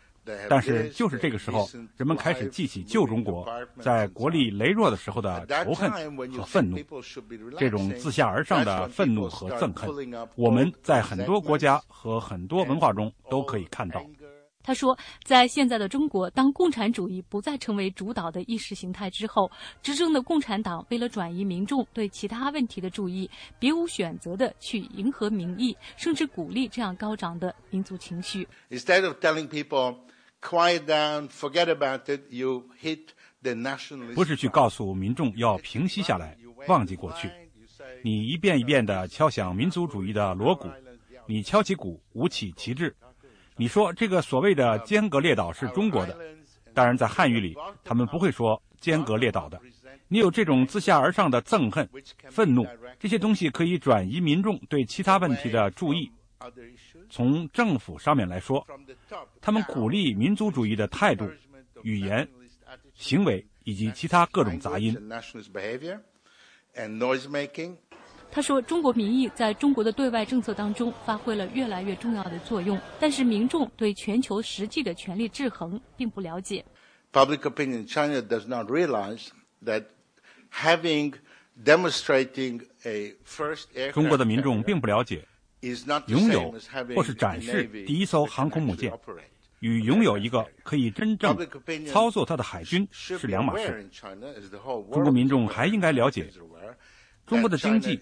[0.49, 3.47] 但是，就是这个时候，人们开始记起旧中国
[3.79, 5.89] 在国力羸弱的时候的仇恨
[6.31, 6.77] 和愤怒，
[7.57, 14.03] 这种自下而上的愤怒和憎恨，我们在很多国家和很多文化中都可以看到。
[14.61, 19.49] 他说，在现在的中国，当共产主义不再成为主导的意识形态之后，
[19.81, 28.47] 执政的共产党为了转移民众对其他问题的注意，别无选择的去迎合民意，甚至鼓励这样高涨的民族情绪。
[28.69, 29.95] Instead of telling people
[30.41, 32.21] quiet down, forget about it.
[32.29, 33.09] You hit
[33.41, 34.15] the nationalist.
[34.15, 37.29] 不是去告诉民众要平息下来，忘记过去。
[38.03, 40.69] 你一遍一遍地敲响民族主义的锣鼓，
[41.27, 42.95] 你敲起鼓，舞起旗帜。
[43.55, 46.17] 你说这个所谓的尖阁列岛是中国的，
[46.73, 49.59] 当然在汉语里，他们不会说尖阁列岛的。
[50.07, 51.87] 你有这种自下而上的憎恨、
[52.31, 52.65] 愤怒，
[52.97, 56.09] 这些东西可以转移民众对其他问题的注意。
[57.09, 58.65] 从政府上面来说，
[59.41, 61.29] 他们鼓励民族主义的态度、
[61.83, 62.27] 语言、
[62.93, 64.95] 行为以及其他各种杂音。
[68.31, 76.63] 他说：“中国民意在中国的对外政策当中发挥了越来越重要的作用，但是民众对全球实际的权力制衡并不了解。”
[77.11, 79.29] Public opinion in China does not realize
[79.65, 79.85] that
[80.53, 81.15] having
[81.65, 85.25] demonstrating a first 中国的民众并不了解。
[86.07, 86.53] 拥有
[86.95, 88.91] 或是展示第一艘航空母舰，
[89.59, 91.37] 与拥有一个可以真正
[91.85, 93.89] 操作它的海军是两码事。
[94.91, 96.31] 中国民众还应该了解，
[97.25, 97.99] 中国的经济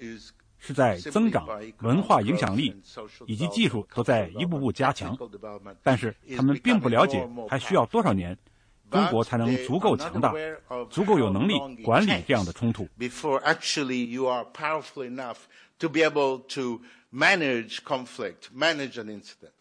[0.60, 1.48] 是在增长，
[1.82, 2.76] 文化影响力
[3.26, 5.18] 以及技术都在一步步加强。
[5.82, 8.38] 但是他们并不了解，还需要多少年，
[8.92, 10.34] 中国才能足够强大，
[10.90, 12.88] 足够有能力管理这样的冲突。
[17.12, 19.54] manage conflict, manage an incident.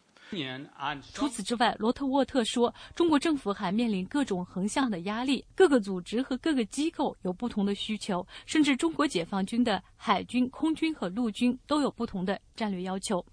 [1.13, 13.23] 除此之外，罗特沃特说，中国政府还面临各种横向的压力，各个组织和各个机构有不同的需求，甚至中国解放军的海军、空军和陆军都有不同的战略要求。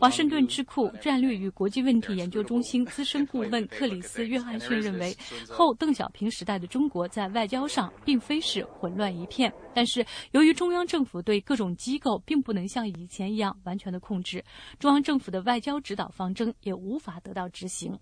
[0.00, 5.16] 华盛顿智库战略与国际问题研究中心资深顾问克里斯·约翰逊认为，
[5.48, 14.44] 后邓小平时代的中国在外交上并非是混乱一片，但是由于中央政府对各种机构并不能像以前一样完全的控制，
[14.78, 17.98] 中央政府的外交指导方针也无法得到执行。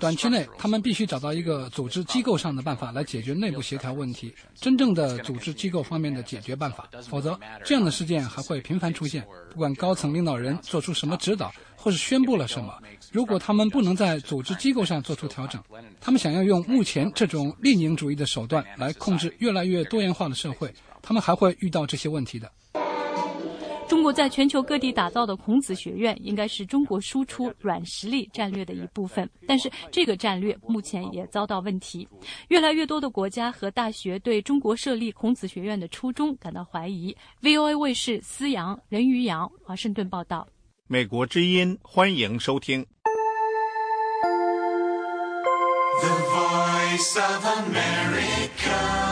[0.00, 6.88] 短期内，他们必须找到一个组织机构上的办法来解决内部协调问题，真正的组织机构方面的解决办法。
[7.08, 9.24] 否则，这样的事件还会频繁出现。
[9.50, 12.74] 不管高层领导人做出什么指导，或是宣布了什么，
[13.12, 15.62] 如果他们不能在组织机构上做出调整，
[16.00, 22.50] 他们想要用目前这种列宁主义的手段来控制越来越多元化的社会，他们还会遇到这些问题的。
[23.88, 29.28] 中国在全球各地打造的孔子学院，应该是中国输出软实力战略的一部分。
[29.46, 32.06] 但是，这个战略目前也遭到问题。
[32.48, 37.16] 越来越多的国家和大学对中国设立孔子学院的初衷感到怀疑。
[37.42, 40.46] VOA 卫视思阳、任于阳华盛顿报道。
[40.86, 42.84] 美国之音，欢迎收听。
[46.00, 49.07] The Voice of America。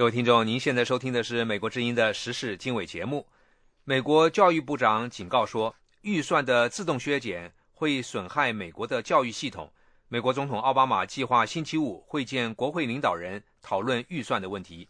[0.00, 3.26] 各位听众，您现在收听的是美国之音的时事经纬节目。
[3.84, 9.70] 美国教育部长警告说，预算的自动削减会损害美国的教育系统。
[10.08, 14.88] 美国总统奥巴马计划星期五会见国会领导人，讨论预算的问题。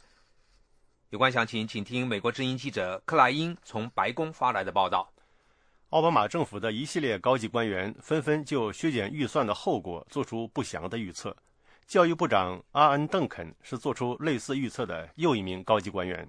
[1.08, 5.12] 有关详情，请听美国之音记者克莱因从白宫发来的报道。
[5.88, 11.36] 奥巴马政府的一系列高级官员纷纷就削减预算的后果做出不祥的预测。
[11.90, 16.24] 教育部长阿恩·邓肯是做出类似预测的又一名高级官员。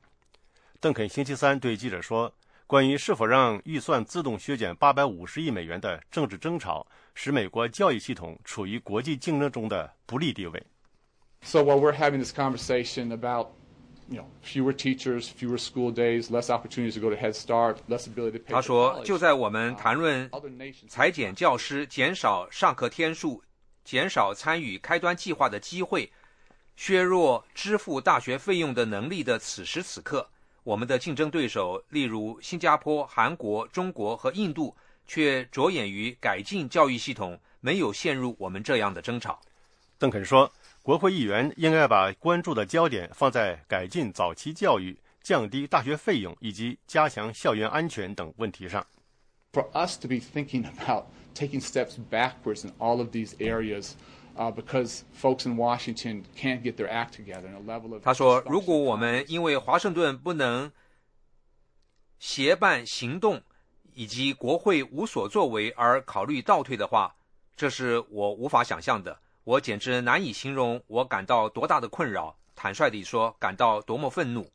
[0.80, 2.34] 邓肯星期三对记者说
[2.66, 10.66] ：“关于是否让预算自动削减850亿美元的政治争吵，使美国教育系统处于国际竞争中的不利地位。”
[11.46, 13.50] So while we're having this conversation about,
[14.10, 18.08] you know, fewer teachers, fewer school days, less opportunities to go to Head Start, less
[18.08, 18.52] ability to pay.
[18.52, 20.28] 他说：“就在我们谈论
[20.88, 23.44] 裁减教师、减少上课天数。”
[23.84, 26.12] 减少参与开端计划的机会，
[26.76, 30.30] 削弱支付大学费用的能力的此时此刻，
[30.64, 34.76] 我们的竞争对手，例如新加坡、韩国、中国和印度，
[35.06, 39.40] 却着眼于改进教育系统，没有陷入我们这样的争吵。
[39.98, 40.52] 邓肯说，
[40.82, 48.86] 国会议员应该把关注的焦点放在改进早期教育、降低大学费用以及加强校园安全等问题上。
[49.54, 53.94] For us to be thinking about taking steps backwards in all of these areas
[54.38, 60.72] uh, because folks in Washington can't get their act together a level of 他说，如果我们因为华盛顿不能
[62.20, 63.42] 协办行动，
[63.94, 67.16] 以及国会无所作为而考虑倒退的话，
[67.56, 69.18] 这是我无法想象的。
[69.44, 72.36] 我简直难以形容我感到多大的困扰。
[72.56, 74.48] 坦率地说，感到多么愤怒。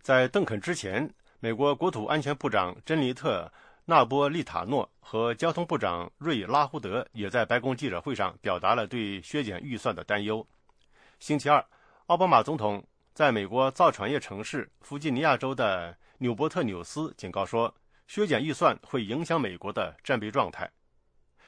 [0.00, 3.50] 在邓肯之前，美国国土安全部长珍妮特。
[3.86, 10.46] 纳波利塔诺和交通部长瑞拉胡德也在白宫记者会上表达了对削减预算的担忧。
[11.20, 11.62] 星期二，
[12.06, 12.82] 奥巴马总统
[13.12, 17.74] 在美国造船业城市弗吉尼亚州的纽伯特纽斯警告说，
[18.06, 20.70] 削减预算会影响美国的战备状态。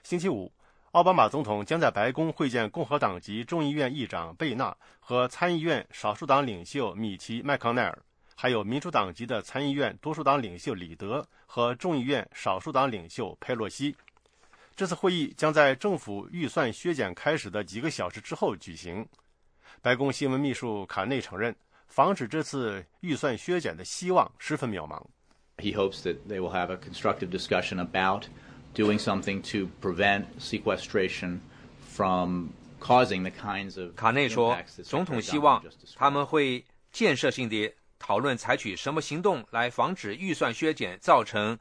[0.02, 0.52] 星期五，
[0.90, 7.98] 奥巴马总统将在白宫会见共和党籍众议院议长贝纳和参议院少数党领袖米奇麦康奈尔。
[8.38, 13.96] 还有民主党籍的参议院多数党领袖里德和众议院少数党领袖佩洛西。
[14.76, 19.08] 这次会议将在政府预算削减开始的几个小时之后举行。
[19.80, 21.56] 白宫新闻秘书卡内承认，
[21.86, 25.02] 防止这次预算削减的希望十分渺茫。
[25.56, 28.24] He hopes that they will have a constructive discussion about
[28.74, 31.38] doing something to prevent sequestration
[31.88, 35.64] from causing the kinds of 卡内说，总统希望
[35.94, 36.62] 他们会
[36.92, 37.72] 建设性的。
[37.98, 41.58] 讨论采取什么行动来防止预算削减造成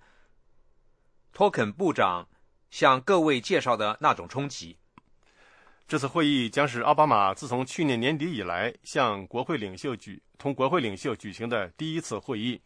[1.34, 2.28] 托肯部长
[2.70, 4.78] 向各位介绍的那种冲击。
[5.88, 12.60] 这次会议将是奥巴马自从去年年底以来向国会领袖举同国会领袖举行的第一次会议。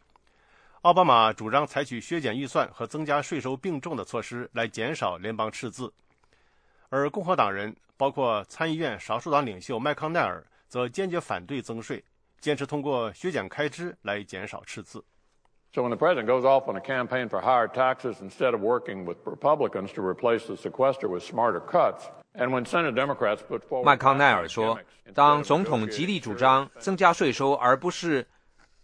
[0.82, 5.92] 奥巴马主张采取削减预算和增加税收并重的措施来减少联邦赤字，
[6.88, 12.02] 而共和党人，包括参议院少数党领袖麦康奈尔，则坚决反对增税。
[12.40, 15.04] 坚持通过削减开支来减少赤字。
[15.72, 19.18] So when the president goes off on a campaign for higher taxes instead of working with
[19.24, 24.80] Republicans to replace the sequester with smarter cuts, and when Senate Democrats put forward 麦康奈尔说，
[25.14, 28.26] 当总统极力主张增加税收而不是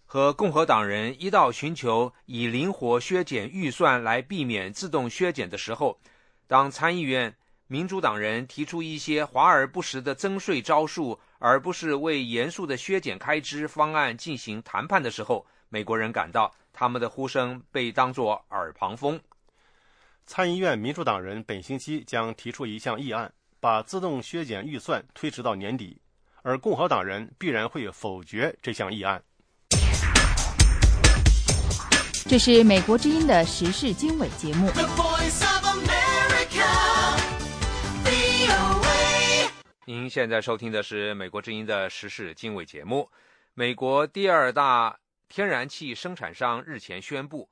[0.04, 5.98] 和共和党人一道寻求以灵活削减预算来避免自动削减的时候，
[6.46, 7.34] 当参议院
[7.66, 19.20] 民主党人提出一些华而不实的增税招数，而不是为严肃的削减开支方案进行谈判的时候，美国人感到他们的呼声被当作耳旁风。
[20.26, 26.00] 参议院民主党人本星期将提出一项议案，把自动削减预算推迟到年底，
[26.42, 29.22] 而共和党人必然会否决这项议案。
[32.28, 34.68] 这是美国之音的时事经纬节目。
[39.88, 43.08] 您现在收听的是美国之音的时事经纬节目。
[43.54, 47.48] 美国第二大天然气生产商日前宣布，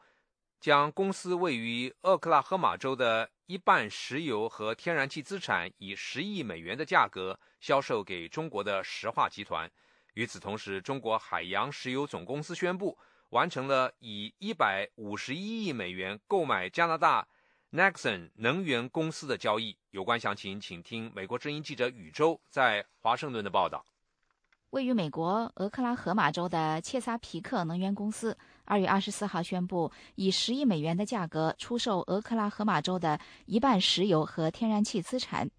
[0.58, 9.70] 将公司位于俄克拉荷马州的一半石油和天然气资产以十亿美元的价格销售给中国的石化集团。
[10.14, 12.98] 与此同时，中国海洋石油总公司宣布。
[13.30, 17.26] 完成了以一百五十一亿美元购买加拿大
[17.74, 19.76] Nexen 能源公司的交易。
[19.90, 23.84] 有关详情，请听美国之音记者宇宙在华盛顿的报道。
[24.70, 35.50] 位于美国俄克拉荷马州的切萨皮克能源公司二月二十四号宣布，以十亿美元的价格出售俄克拉荷马州的一半石油和天然气资产，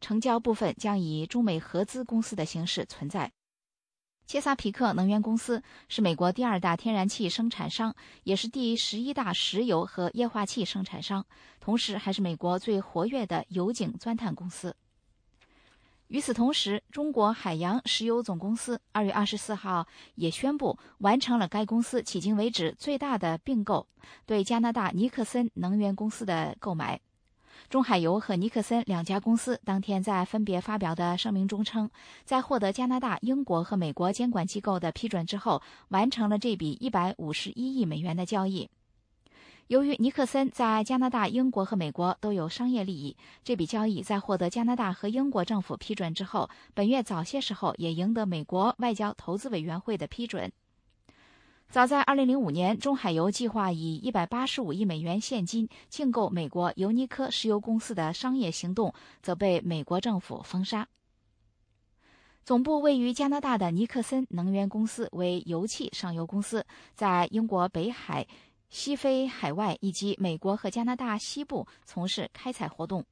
[0.00, 3.30] 成交部分将以中美合资公司的形式存在。
[4.24, 11.26] 切萨皮克能源公司是美国第二大天然气生产商，也是第十一大石油和液化气生产商，
[11.62, 14.74] 同时还是美国最活跃的油井钻探公司。
[16.08, 19.86] 与此同时，中国海洋石油总公司二月二十四号
[20.16, 23.86] 也宣布完成了该公司迄今为止最大的并购，
[24.26, 27.00] 对加拿大尼克森能源公司的购买。
[27.70, 31.88] 中海油和尼克森两家公司当天在分别发表的声明中称，
[32.24, 38.68] 在获得加拿大、英国和美国监管机构的批准之后，完成了这笔151亿美元的交易。
[39.72, 50.52] 由于尼克森在加拿大、英国和美国都有商业利益，这笔交易在获得加拿大和英国政府批准之后，本月早些时候也赢得美国外交投资委员会的批准。
[51.70, 58.92] 早在2005年，中海油计划以185亿美元现金竞购美国尤尼科石油公司的商业行动，
[59.22, 60.86] 则被美国政府封杀。
[62.44, 68.26] 总部位于加拿大的尼克森能源公司为油气上游公司，在英国北海、
[68.72, 73.04] 西非海外以及美国和加拿大西部从事开采活动。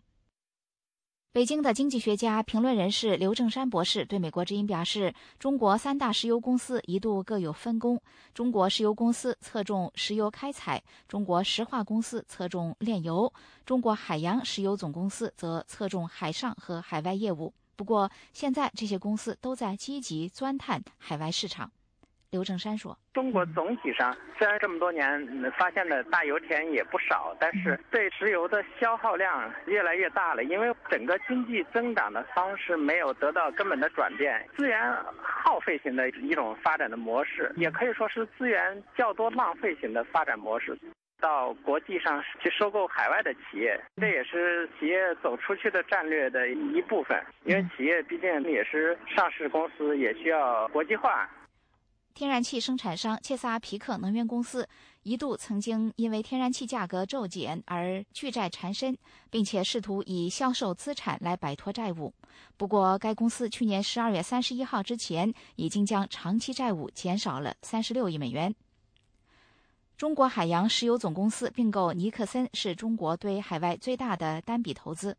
[1.32, 8.02] 北京的经济学家、评论人士刘正山博士对美国之音表示：“中国三大石油公司一度各有分工，
[8.34, 13.32] 中国石油公司侧重石油开采，中国石化公司侧重炼油，
[13.64, 17.54] 中国海洋石油总公司则侧重海上和海外业务。
[17.76, 21.70] 不过，现在这些公司都在积极钻探海外市场。”
[22.30, 30.44] 刘正山说：“中国总体上虽然这么多年发现的大油田也不少，但是对石油的消耗量越来越大了。
[30.44, 34.80] 因为整个经济增长的方式没有得到根本的转变，资源
[35.20, 40.78] 耗费型的一种发展的模式，也可以说是资源较多浪费型的发展模式。
[41.18, 47.20] 到国际上去收购海外的企业，这也是企业走出去的战略的一部分。
[47.44, 51.28] 因为企业毕竟也是上市公司，也需要国际化。”
[52.12, 54.68] 天然气生产商切萨皮克能源公司
[55.04, 58.96] 一度曾经因为天然气价格骤减而巨债缠身，
[59.30, 62.12] 并且试图以销售资产来摆脱债务。
[62.58, 68.54] 不过，该公司去年十二月三十一号之前已经将长期债务减少了三十六亿美元。
[69.96, 75.16] 中国海洋石油总公司并购尼克森是中国对海外最大的单笔投资。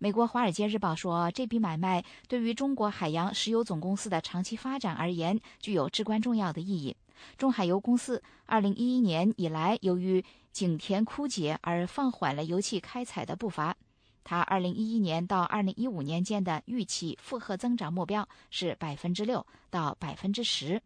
[0.00, 6.96] 美国《华尔街日报》说，这笔买卖对于中国海洋石油总公司的长期发展而言具有至关重要的意义。
[7.36, 13.76] 中海油公司2011年以来，由于井田枯竭而放缓了油气开采的步伐。
[14.22, 20.80] 它2011年到2015年间的预期复合增长目标是百分之六到百分之十。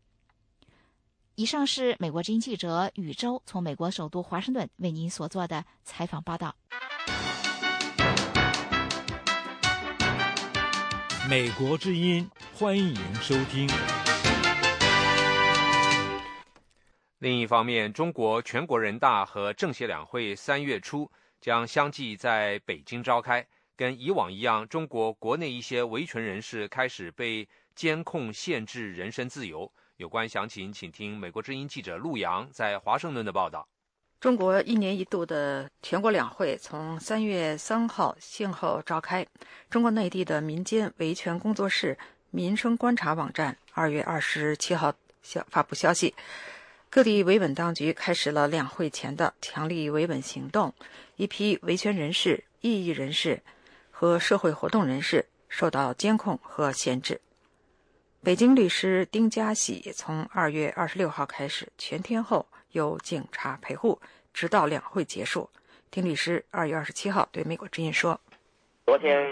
[1.34, 6.54] 以上是美国之音记者宇宙从美国首都华盛顿为您所做的采访报道。
[11.30, 13.68] 美国之音，欢迎收听。
[17.20, 21.08] 另一方面，中国全国人大和政协两会三月初
[21.40, 23.46] 将相继在北京召开。
[23.76, 29.72] 跟以往一样，中国国内一些维权人士开始被监控、限制人身自由。
[29.98, 33.68] 有关详情，请听美国之音记者陆洋在华盛顿的报道。
[34.22, 39.26] 中国一年一度的全国两会从三月三号先后召开。
[39.68, 41.98] 中国内地的民间维权工作室
[42.30, 44.94] 民生观察网站二月二十七号
[45.24, 46.14] 消发布消息，
[46.88, 50.72] 各地维稳当局开始了两会前的强力维稳行动，
[51.16, 53.42] 一批维权人士、异议人士
[53.90, 57.20] 和社会活动人士受到监控和限制。
[58.22, 64.00] 北京律师丁家喜从二月二十六号开始全天候有警察陪护，
[64.34, 65.48] 直到两会结束。
[65.90, 68.20] 丁律师二月二十七号对美国之音说
[68.84, 69.24] ：“昨天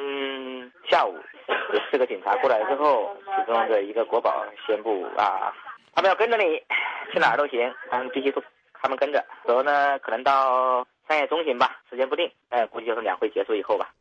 [0.89, 1.15] 下午，
[1.91, 5.53] 四个警察过来之后，其中的一个国宝宣布啊，
[5.95, 6.45] 他们要跟着你，
[7.13, 9.25] 去哪儿都行，他们必须都他们跟着。
[9.45, 13.93] 然后呢，可能到三月中旬吧，时间不定，哎，估计就是两会结束以后吧。”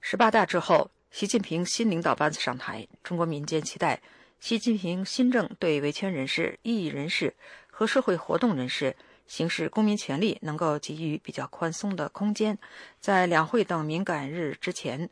[0.00, 0.90] 十八大之后。
[1.08, 4.02] 习近平新领导班子上台，中国民间期待
[4.38, 7.32] 习近平新政对维权人士、异议人士
[7.78, 8.96] 和社会活动人士
[9.26, 12.58] 行使公民权利能够给予比较宽松的空间，
[13.00, 15.10] 在两会等敏感日之前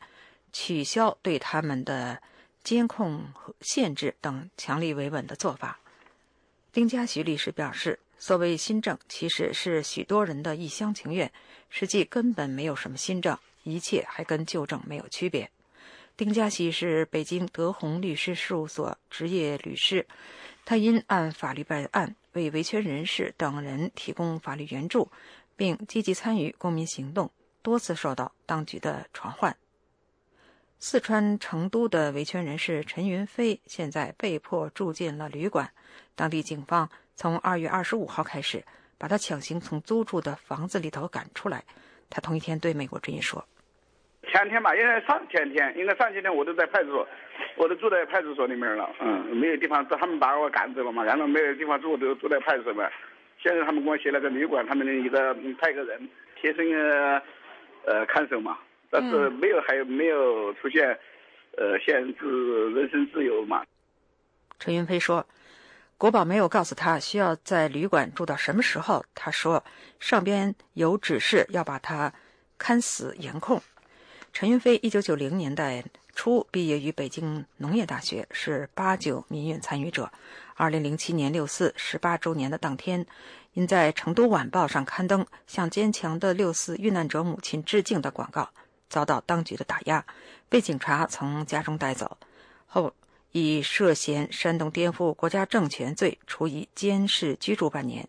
[0.51, 2.23] 取消对他们的
[2.62, 5.79] 监控和限制等强力维稳的做法。
[6.73, 11.31] 丁家徐律师表示，所谓新政其实是许多人的一厢情愿，
[11.69, 15.51] 实际根本没有什么新政，一切还跟旧政没有区别。
[16.17, 20.07] 丁家喜是北京德宏律师事务所执业律师，
[20.65, 25.11] 他因按法律办案，为维权人士等人提供法律援助，
[25.57, 27.31] 并积极参与公民行动，
[27.62, 29.55] 多次受到当局的传唤。
[30.79, 35.71] 四川成都的维权人士陈云飞现在被迫住进了旅馆，
[36.15, 38.65] 当地警方从二月二十五号开始
[38.99, 41.65] 把他强行从租住的房子里头赶出来。
[42.11, 43.47] 他同一天对美国之音说。
[44.35, 47.09] 前天吧，应该上前天，应该上几天我都在派出所，
[47.55, 48.91] 我都住在派出所里面了。
[49.01, 52.91] 嗯，没有地方住，他们把我赶走了嘛，然后没有地方住，都住在派出所嘛。
[53.41, 56.09] 现在他们给我写了个旅馆，他们的一个派个人
[56.41, 56.68] 贴身
[57.85, 58.59] 呃看守嘛，
[58.91, 60.99] 但是没有还没有出现
[61.57, 63.64] 呃限制人身自由嘛。
[64.59, 65.24] 陈云飞说，
[65.97, 69.05] 国宝没有告诉他需要在旅馆住到什么时候。
[69.14, 69.62] 他说
[70.01, 72.12] 上边有指示要把他
[72.59, 73.62] 看死严控。
[74.35, 80.11] 陈云飞一九九零年代初毕业于北京农业大学，是八九民运参与者。
[80.55, 83.07] 二零零七年六四十八周年的当天，
[83.53, 88.51] 因在《成都晚报》上刊登向坚强的六四遇难者母亲致敬的广告，
[88.89, 90.05] 遭到当局的打压，
[90.49, 92.18] 被警察从家中带走，
[92.66, 92.93] 后
[93.30, 98.09] 以涉嫌煽动颠覆国家政权罪处以监视居住半年。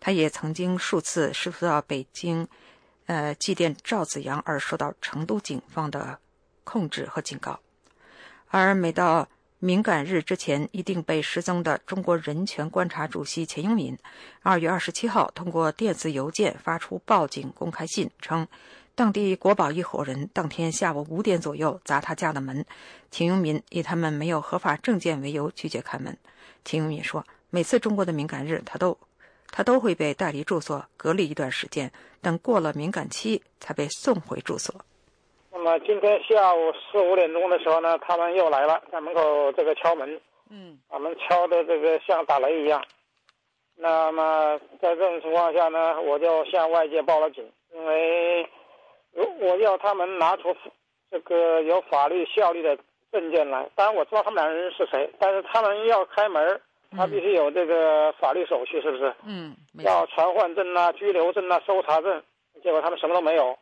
[0.00, 2.48] 他也曾经数次试图到北京。
[3.08, 6.18] 呃，祭奠赵子阳而受到成都警方的
[6.62, 7.58] 控制和警告，
[8.48, 9.26] 而每到
[9.58, 13.96] 敏感日之前一定被失踪的中国人权观察主席钱永敏，
[14.42, 18.46] 二月二十七号通过电子邮件发出报警公开信，称
[18.94, 22.62] 当地国宝一伙人当天下午五点左右砸他家的门，
[23.10, 26.14] 钱永敏以他们没有合法证件为由拒绝开门。
[26.62, 28.98] 钱永敏说，每次中国的敏感日，他都。
[29.50, 31.90] 他都会被带离住所隔离一段时间，
[32.22, 34.74] 等过了敏感期才被送回住所。
[35.50, 40.20] 那么今天下午四五点钟的时候呢，他们又来了，在门口这个敲门，
[40.50, 42.84] 嗯，把门敲的这个像打雷一样。
[43.74, 48.48] 那么在这种情况下呢，我就向外界报了警，因为
[49.12, 50.54] 如我要他们拿出
[51.10, 52.78] 这个有法律效力的
[53.10, 53.68] 证件来。
[53.74, 56.60] 当然我知道他们两人是谁，但是他们要开门。
[56.90, 59.14] 他必须有这个法律手续，是不是？
[59.24, 62.22] 嗯，要传唤证啊、拘留证啊、搜查证，
[62.62, 63.58] 结果他们什么都没有，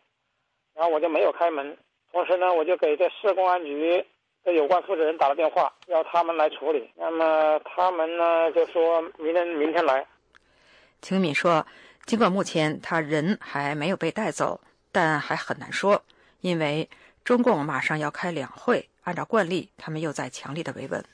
[0.75, 1.77] 然后我就没有开门。
[2.13, 4.03] 同时呢，我就给这市公安局
[4.45, 6.89] 的有关负责人打了电话，要他们来处理。
[6.95, 10.07] 那么他们呢，就说明天明天来。
[11.03, 11.67] 秦敏说，
[12.07, 14.61] 尽管目前他人还没有被带走，
[14.93, 16.01] 但还很难说，
[16.41, 16.89] 因为
[17.25, 21.05] 中共马上要开两会，按照惯例，他们又在强力的维稳。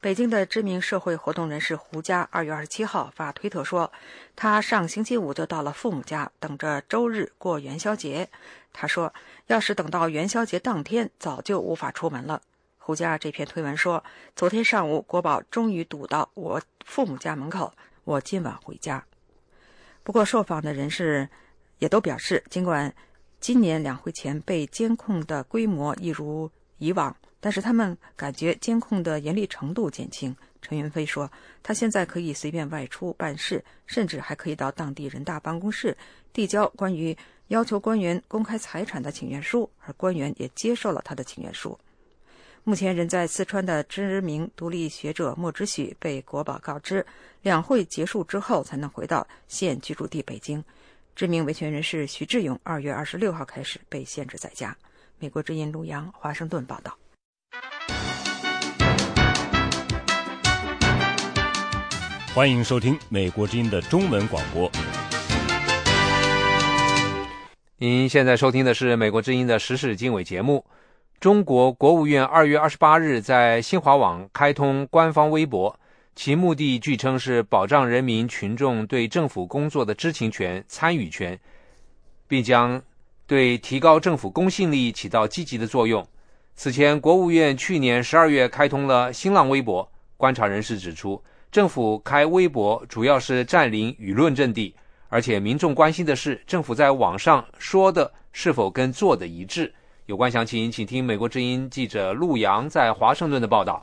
[0.00, 3.90] 北京的知名社会活动人士胡佳二月二十七号发推特说，
[4.36, 8.28] 他上星期五就到了父母家，等着周日过元宵节。
[8.72, 9.12] 他说，
[9.48, 12.40] 要是等到元宵节当天，早就无法出门了。
[12.78, 14.04] 胡佳这篇推文说，
[14.36, 17.72] 昨天上午国宝终于堵到我父母家门口，
[18.04, 19.04] 我今晚回家。
[20.04, 21.28] 不过，受访的人士
[21.80, 22.94] 也都表示，尽管
[23.40, 27.16] 今年两会前被监控的规模一如以往。
[27.40, 30.34] 但是他们感觉监控的严厉程度减轻。
[30.60, 31.30] 陈云飞说，
[31.62, 35.96] 他现在可以随便外出办事，甚至还可以到当地人大办公室
[36.32, 37.16] 递交关于
[37.46, 41.78] 要求官员公开财产的请愿书，而官员也接受了他的请愿书。
[42.64, 47.06] 目前人在四川的知名独立学者莫之许被国宝告知，
[47.40, 50.62] 两会结束之后才能回到现居住地北京。
[51.14, 54.76] 知名维权人士徐志勇二月二十六号开始被限制在家。
[55.18, 56.96] 美国之音陆洋华盛顿报道。
[62.34, 64.70] 欢迎收听《美国之音》的中文广播。
[67.78, 70.64] 您现在收听的是《美国之音》的时事经纬节目。
[71.18, 75.76] 中国国务院二月二十八日在新华网开通官方微博，
[76.14, 81.36] 其目的据称是保障人民群众对政府工作的知情权、参与权，
[82.28, 82.80] 并将
[83.26, 86.06] 对提高政府公信力起到积极的作用。
[86.60, 89.88] 此前，国务院去年十二月开通了新浪微博。
[90.16, 91.22] 观察人士指出。
[91.52, 94.74] 政府开微博主要是占领舆论阵地，
[95.08, 99.72] 而且民众关心的是政府在网上说的是否跟做的一致。
[100.06, 103.80] 有关详情，请听美国之音记者陆洋在华盛顿的报道。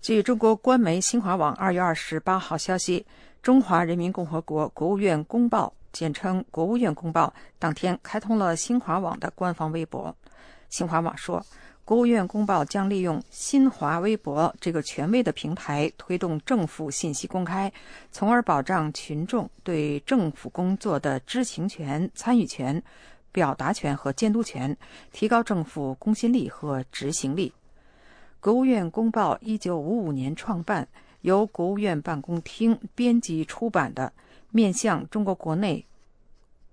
[0.00, 3.04] 据中国官媒新华网二月二十八号消息，
[3.42, 10.16] 中华人民共和国国务院公报（简称国务院公报）当天开通了新华网的官方微博。
[10.68, 11.44] 新华网说。
[11.84, 17.72] 国务院公报将利用新华微博这个权威的平台，推动政府信息公开，
[18.10, 22.82] 从而保障群众对政府工作的知情权、参与权、
[23.30, 24.76] 表达权和监督权，
[25.12, 27.52] 提高政府公信力和执行力。
[28.40, 30.88] 国务院公报一九五五年创办，
[31.20, 34.12] 由国务院办公厅编辑出版的，
[34.50, 35.86] 面向中国国内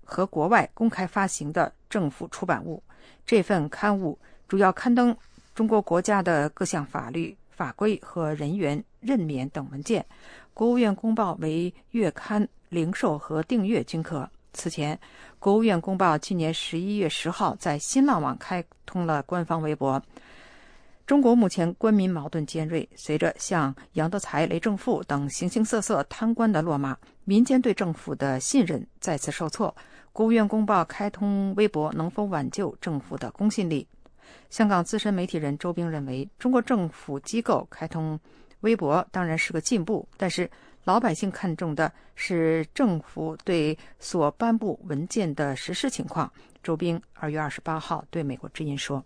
[0.02, 2.82] 和国外公开发行的政府出版物。
[3.26, 4.18] 这份刊物。
[4.46, 5.16] 主要刊登
[5.54, 10.04] 中国国家的各项法律法规和人员任免等文件。
[10.52, 14.28] 国务院公报为月刊，零售和订阅均可。
[14.52, 14.96] 此前，
[15.40, 20.00] 国务院公报去年十一月十号在新浪网开通了官方微博。
[21.06, 29.74] 中国目前官民矛盾尖锐，随着像杨德才、雷正富等形形色色贪官的落马，民间对政府的信任再次受挫。
[30.14, 33.84] 国务院公报开通微博，能否挽救政府的公信力？
[34.48, 38.16] 香港资深媒体人周兵认为，中国政府机构开通
[38.60, 40.48] 微博当然是个进步，但是
[40.84, 46.32] 老百姓看重的是政府对所颁布文件的实施情况。
[46.62, 49.04] 周兵二月二十八号对美国之音说：“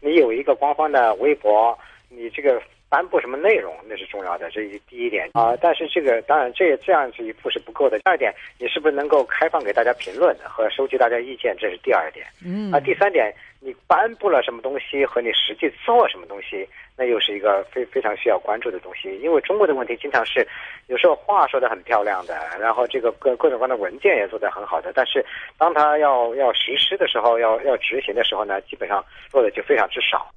[0.00, 1.76] 你有一个官方的微博，
[2.08, 2.62] 你这个。”
[2.94, 5.56] 颁布什么内容那是重要的，这是第一点啊。
[5.60, 7.98] 但是这个当然这这样子一步是不够的。
[7.98, 11.56] 第二点，你是不是能够开放给大家评论和收集大家意见？
[11.58, 12.24] 这是第二点。
[12.44, 19.18] 嗯啊，第三点，你颁布了什么东西和你实际做什么东西，那又是一个非非常需要关注的东西。
[19.18, 20.46] 因为中国的问题经常是，
[20.86, 25.26] 有时候话说的很漂亮的，然后这个各各种各样的文件也做得很好的，但是
[25.58, 30.30] 当他要要实施的时候，要要执行的时候呢，基本上做的就非常之少。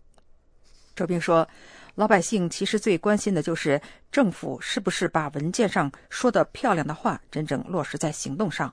[0.95, 1.47] 周斌说。
[1.97, 3.81] 老百姓其实最关心的就是
[4.11, 8.71] 政府是不是把文件上说的漂亮的话真正落实在行动上。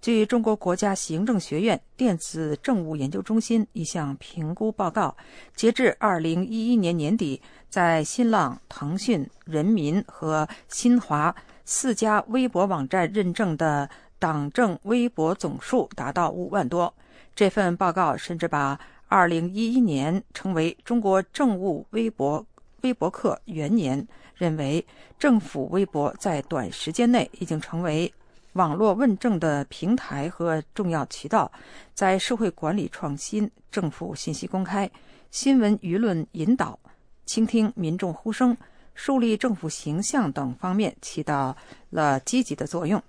[0.00, 5.14] 据中国国家行政学院电子政务研究中心一项评估报告，
[5.54, 13.86] 截至二零一一年年底，在新浪、腾讯、人民和新华四家微博网站认证的
[14.18, 16.92] 党政微博总数达到五万多。
[17.34, 18.80] 这份报告甚至把。
[19.12, 22.42] 二零一一年成为中国政务微博
[22.80, 24.82] 微博客元年，认为
[25.18, 28.10] 政府微博在短时间内已经成为
[28.54, 31.52] 网络问政的平台和重要渠道，
[31.92, 34.90] 在社会管理创新、政府信息公开、
[35.30, 36.78] 新闻舆论引导、
[37.26, 38.56] 倾听民众呼声、
[38.94, 41.54] 树立政府形象等方面起到
[41.90, 43.00] 了积极的作用。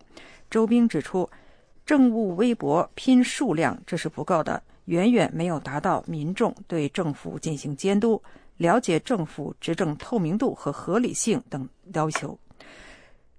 [0.50, 1.30] 周兵指出，
[1.86, 4.62] 政务微博拼数量这是不够的。
[4.86, 8.22] 远远没有达到民众对政府进行监督、
[8.58, 12.38] 了解政府执政透明度和合理性等要求。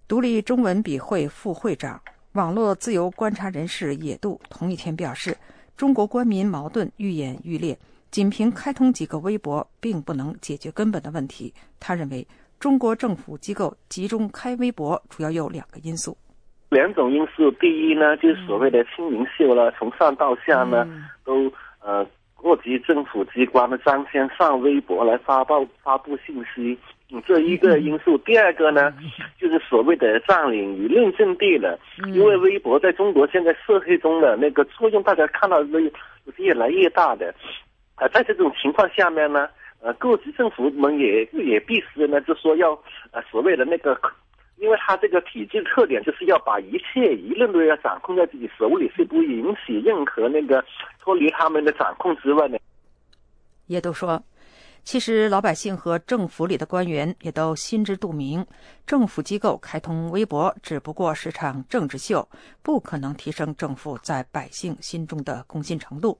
[0.08, 2.00] 独立中文笔会副会长、
[2.32, 5.36] 网络自由观察人士野渡同一天表示
[5.76, 7.78] ：“中国官民矛盾愈演愈烈，
[8.10, 12.26] 仅凭开通几个微博并不能解决根本的问题。”他认为，
[12.58, 16.16] 中国政府机构集中开微博主要有两个因素。
[16.70, 20.86] 两种因素，第一呢，就是所谓的清明秀了，从上到下呢，
[21.24, 22.04] 都呃，
[22.34, 26.76] 各级政府机关的张先上微博来发布发布信息，
[27.26, 28.18] 这一个因素。
[28.18, 28.92] 第二个呢，
[29.38, 35.92] 就是所谓的占领舆论阵地了，因为微博在中国现在社会中的那个作用，大家看到的是
[36.38, 37.32] 越来越大的。
[37.94, 39.48] 啊，在这种情况下面呢，
[39.80, 42.72] 呃，各级政府们也也必须呢，就说要
[43.12, 43.96] 呃所谓的那个。
[44.56, 50.64] 因为他这个体制特点就是要把一切舆论都要掌控在自己手里，是不允许任何那个
[51.00, 52.58] 脱离他们的掌控之外的。
[53.66, 54.22] 也都说，
[54.84, 58.46] 其实老百姓和政府里的官员也都心知肚明，
[58.86, 62.28] 政府机构开通微博只不过是场政治秀，
[62.62, 66.18] 不可能提升政府在百姓心中的公信程度。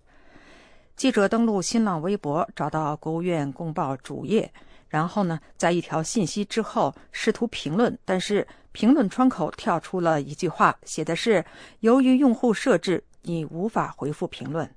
[0.97, 4.53] 记者登录新浪微博，找到国务院公报主页，
[4.95, 11.45] 然后呢，在一条信息之后试图评论，但是评论窗口跳出了一句话，写的是
[11.83, 14.73] “由于用户设置，你无法回复评论”。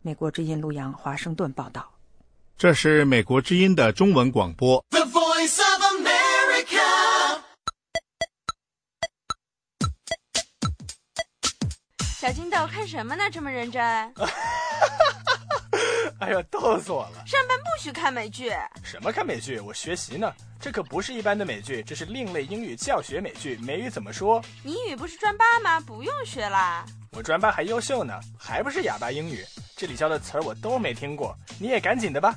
[0.00, 1.86] 美国之音陆洋华盛顿报道。
[2.56, 4.82] 这是美国之音的中文广播。
[12.18, 13.24] 小金豆看什么呢？
[13.30, 13.82] 这么认真？
[16.20, 17.22] 哎呀，逗死我了！
[17.26, 17.38] 上
[17.78, 18.50] 许看美剧。
[18.82, 19.60] 什么看美剧？
[19.60, 20.32] 我学习呢。
[20.60, 23.56] 这可不是一般的美剧，这是另类英语教学美剧。
[23.62, 24.42] 美语怎么说？
[24.64, 25.78] 你英语不是专八吗？
[25.78, 26.84] 不用学啦。
[27.12, 29.44] 我专八还优秀呢，还不是哑巴英语？
[29.76, 32.34] 这里教的词儿我都没听过，你也赶紧的吧。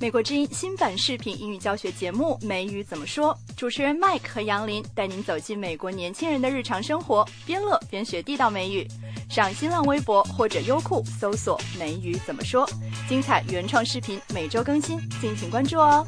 [0.00, 8.88] 美国之音新版视频英语教学节目《美语怎么说》，主持人 Mike 和杨林带您走进美国年轻人的日常生活，边乐边学地道美语。
[9.28, 12.66] 上新浪微博或者优酷搜索“美语怎么说”，
[13.10, 16.06] 精彩原创视频每周更新，敬请关注哦。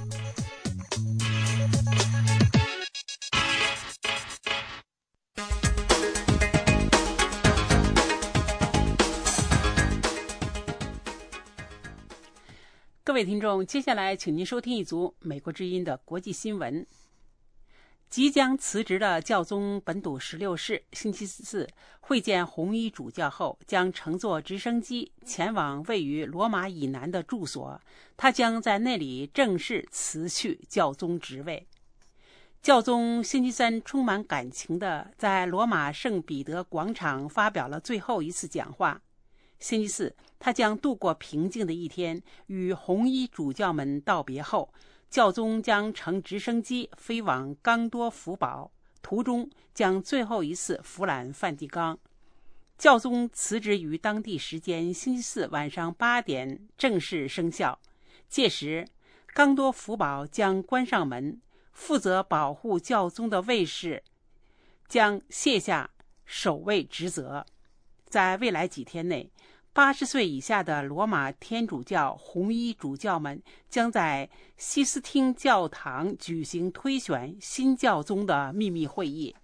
[13.03, 16.87] 各位听众，接下来请您收听一组美国之音的国际新闻。
[18.13, 21.67] 即将辞职的教宗本笃十六世星期四
[22.01, 27.81] 会见红衣主教后，将乘坐直升机前往位于罗马以南的住所。
[28.15, 31.67] 他将在那里正式辞去教宗职位。
[32.61, 39.01] 教宗星期三充满感情的在罗马圣彼得广场发表了最后一次讲话。
[39.59, 42.23] 星期四，他将度过平静的一天。
[42.49, 44.71] 与红衣主教们道别后，
[45.13, 51.99] 教宗将乘直升机飞往冈多福堡，途中将最后一次俯览梵蒂冈。
[52.79, 57.79] 教宗辞职于当地时间星期四晚上八点正式生效。
[58.31, 58.89] 届时，
[59.35, 61.39] 冈多福堡将关上门，
[61.73, 64.03] 负责保护教宗的卫士
[64.89, 65.91] 将卸下
[66.25, 67.45] 守卫职责。
[68.07, 69.31] 在未来几天内。
[69.75, 79.35] 八十岁以下的罗马天主教红衣主教们将在西斯汀教堂举行推选新教宗的秘密会议。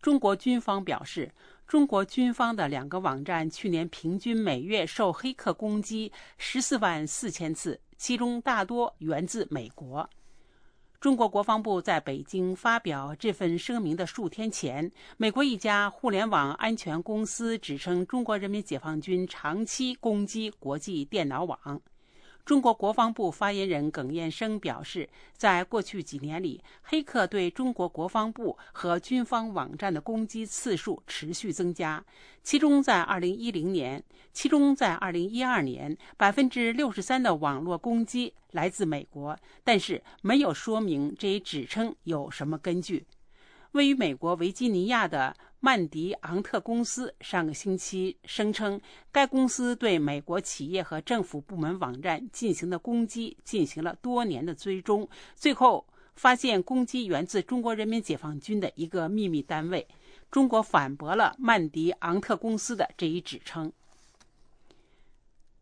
[0.00, 1.32] 中国军方表示，
[1.66, 10.08] 中国军方的两个网站去年平均每月受黑客攻击十四万四千次，其中大多源自美国。
[11.04, 21.58] 中国国防部在北京发表这份声明的数天前，美国一家互联网安全公司指称中国人民解放军长期攻击国际电脑网。
[22.44, 32.04] 中国国防部发言人耿彦生表示，在过去几年里，黑客对中国国防部和军方网站的攻击次数持续增加。
[32.42, 39.34] 其中，在2010年，其中在2012年，百分之六十三的网络攻击来自美国，
[39.64, 43.06] 但是没有说明这一指称有什么根据。
[43.74, 45.34] 位于美国维吉尼亚的。
[45.58, 48.78] 曼迪昂特公司上个星期声称，
[49.10, 59.88] 该公司对美国企业和政府部门网站进行的攻击进行了多年的追踪，最后发现攻击源自中国人民解放军的一个秘密单位。
[60.30, 63.72] 中国反驳了曼迪昂特公司的这一指称。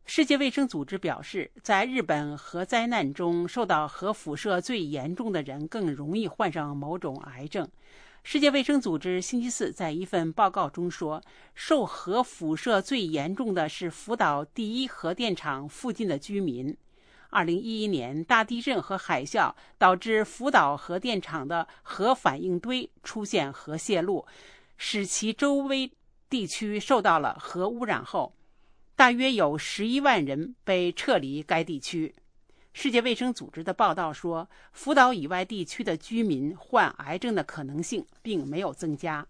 [0.05, 7.69] 世界卫生组织表示，在日本核灾难中受到核辐射最严重的人更容易患上某种癌症。
[8.25, 11.21] 世界卫生组织星期四在一份报告中说，
[11.55, 16.75] 受核辐射最严重的是福岛第一核电厂附近的居民。
[17.33, 24.25] 2011年大地震和海啸导致福岛核电厂的核反应堆出现核泄漏，
[24.77, 25.91] 使其周围
[26.31, 28.33] 地区受到了核污染后，
[28.95, 32.15] 大约有11万人被撤离该地区。
[32.73, 39.27] 世界卫生组织的报道说，福岛以外地区的居民患癌症的可能性并没有增加。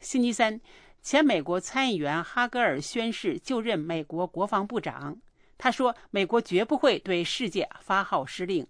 [0.00, 0.60] 星期三，
[1.02, 5.16] 前美国参议员哈格尔宣誓就任美国国防部长。
[5.56, 8.66] 他说：“美国绝不会对世界发号施令。”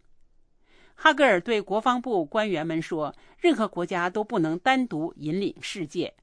[0.95, 6.15] 哈格尔对国防部官员们说：“任何国家都不能单独引领世界。”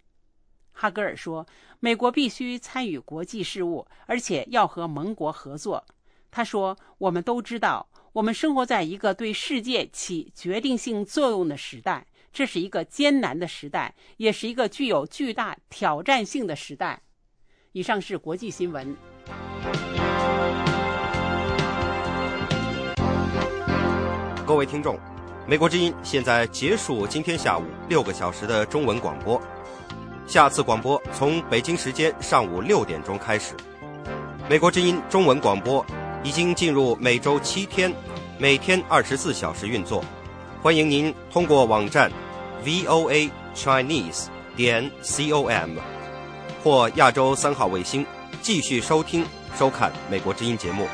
[0.73, 1.47] 哈格尔说
[1.79, 5.86] ：“美国必须参与国际事务，而且要和盟国合作。”
[6.36, 17.01] 他说：“我们都知道，我们生活在一个对世界起决定性作用的时代，这是一个艰难的时代，也是一个具有巨大挑战性的时代。”
[17.71, 18.93] 以上是国际新闻。
[24.45, 24.99] 各位听众，
[25.47, 29.41] 美国之音现在结束今天下午六个小时的中文广播。
[30.27, 33.55] 下次广播从北京时间上午六点钟开始。
[34.49, 35.83] 美国之音中文广播
[36.24, 37.92] 已经进入每周七天，
[38.38, 40.05] 每天二十四小时运作。
[40.62, 42.11] 欢迎您通过网站
[42.64, 45.76] voa chinese 点 com
[46.62, 48.05] 或亚洲三号卫星
[48.42, 49.24] 继续收听
[49.57, 50.86] 收看美国之音节目。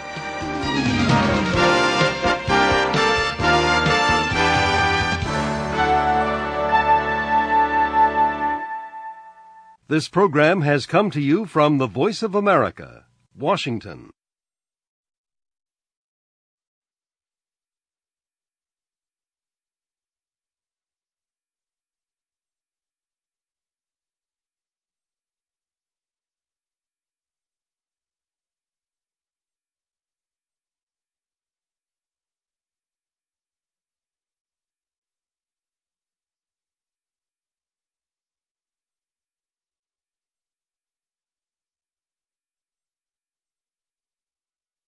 [9.89, 13.05] This program has come to you from the Voice of America,
[13.39, 14.11] Washington.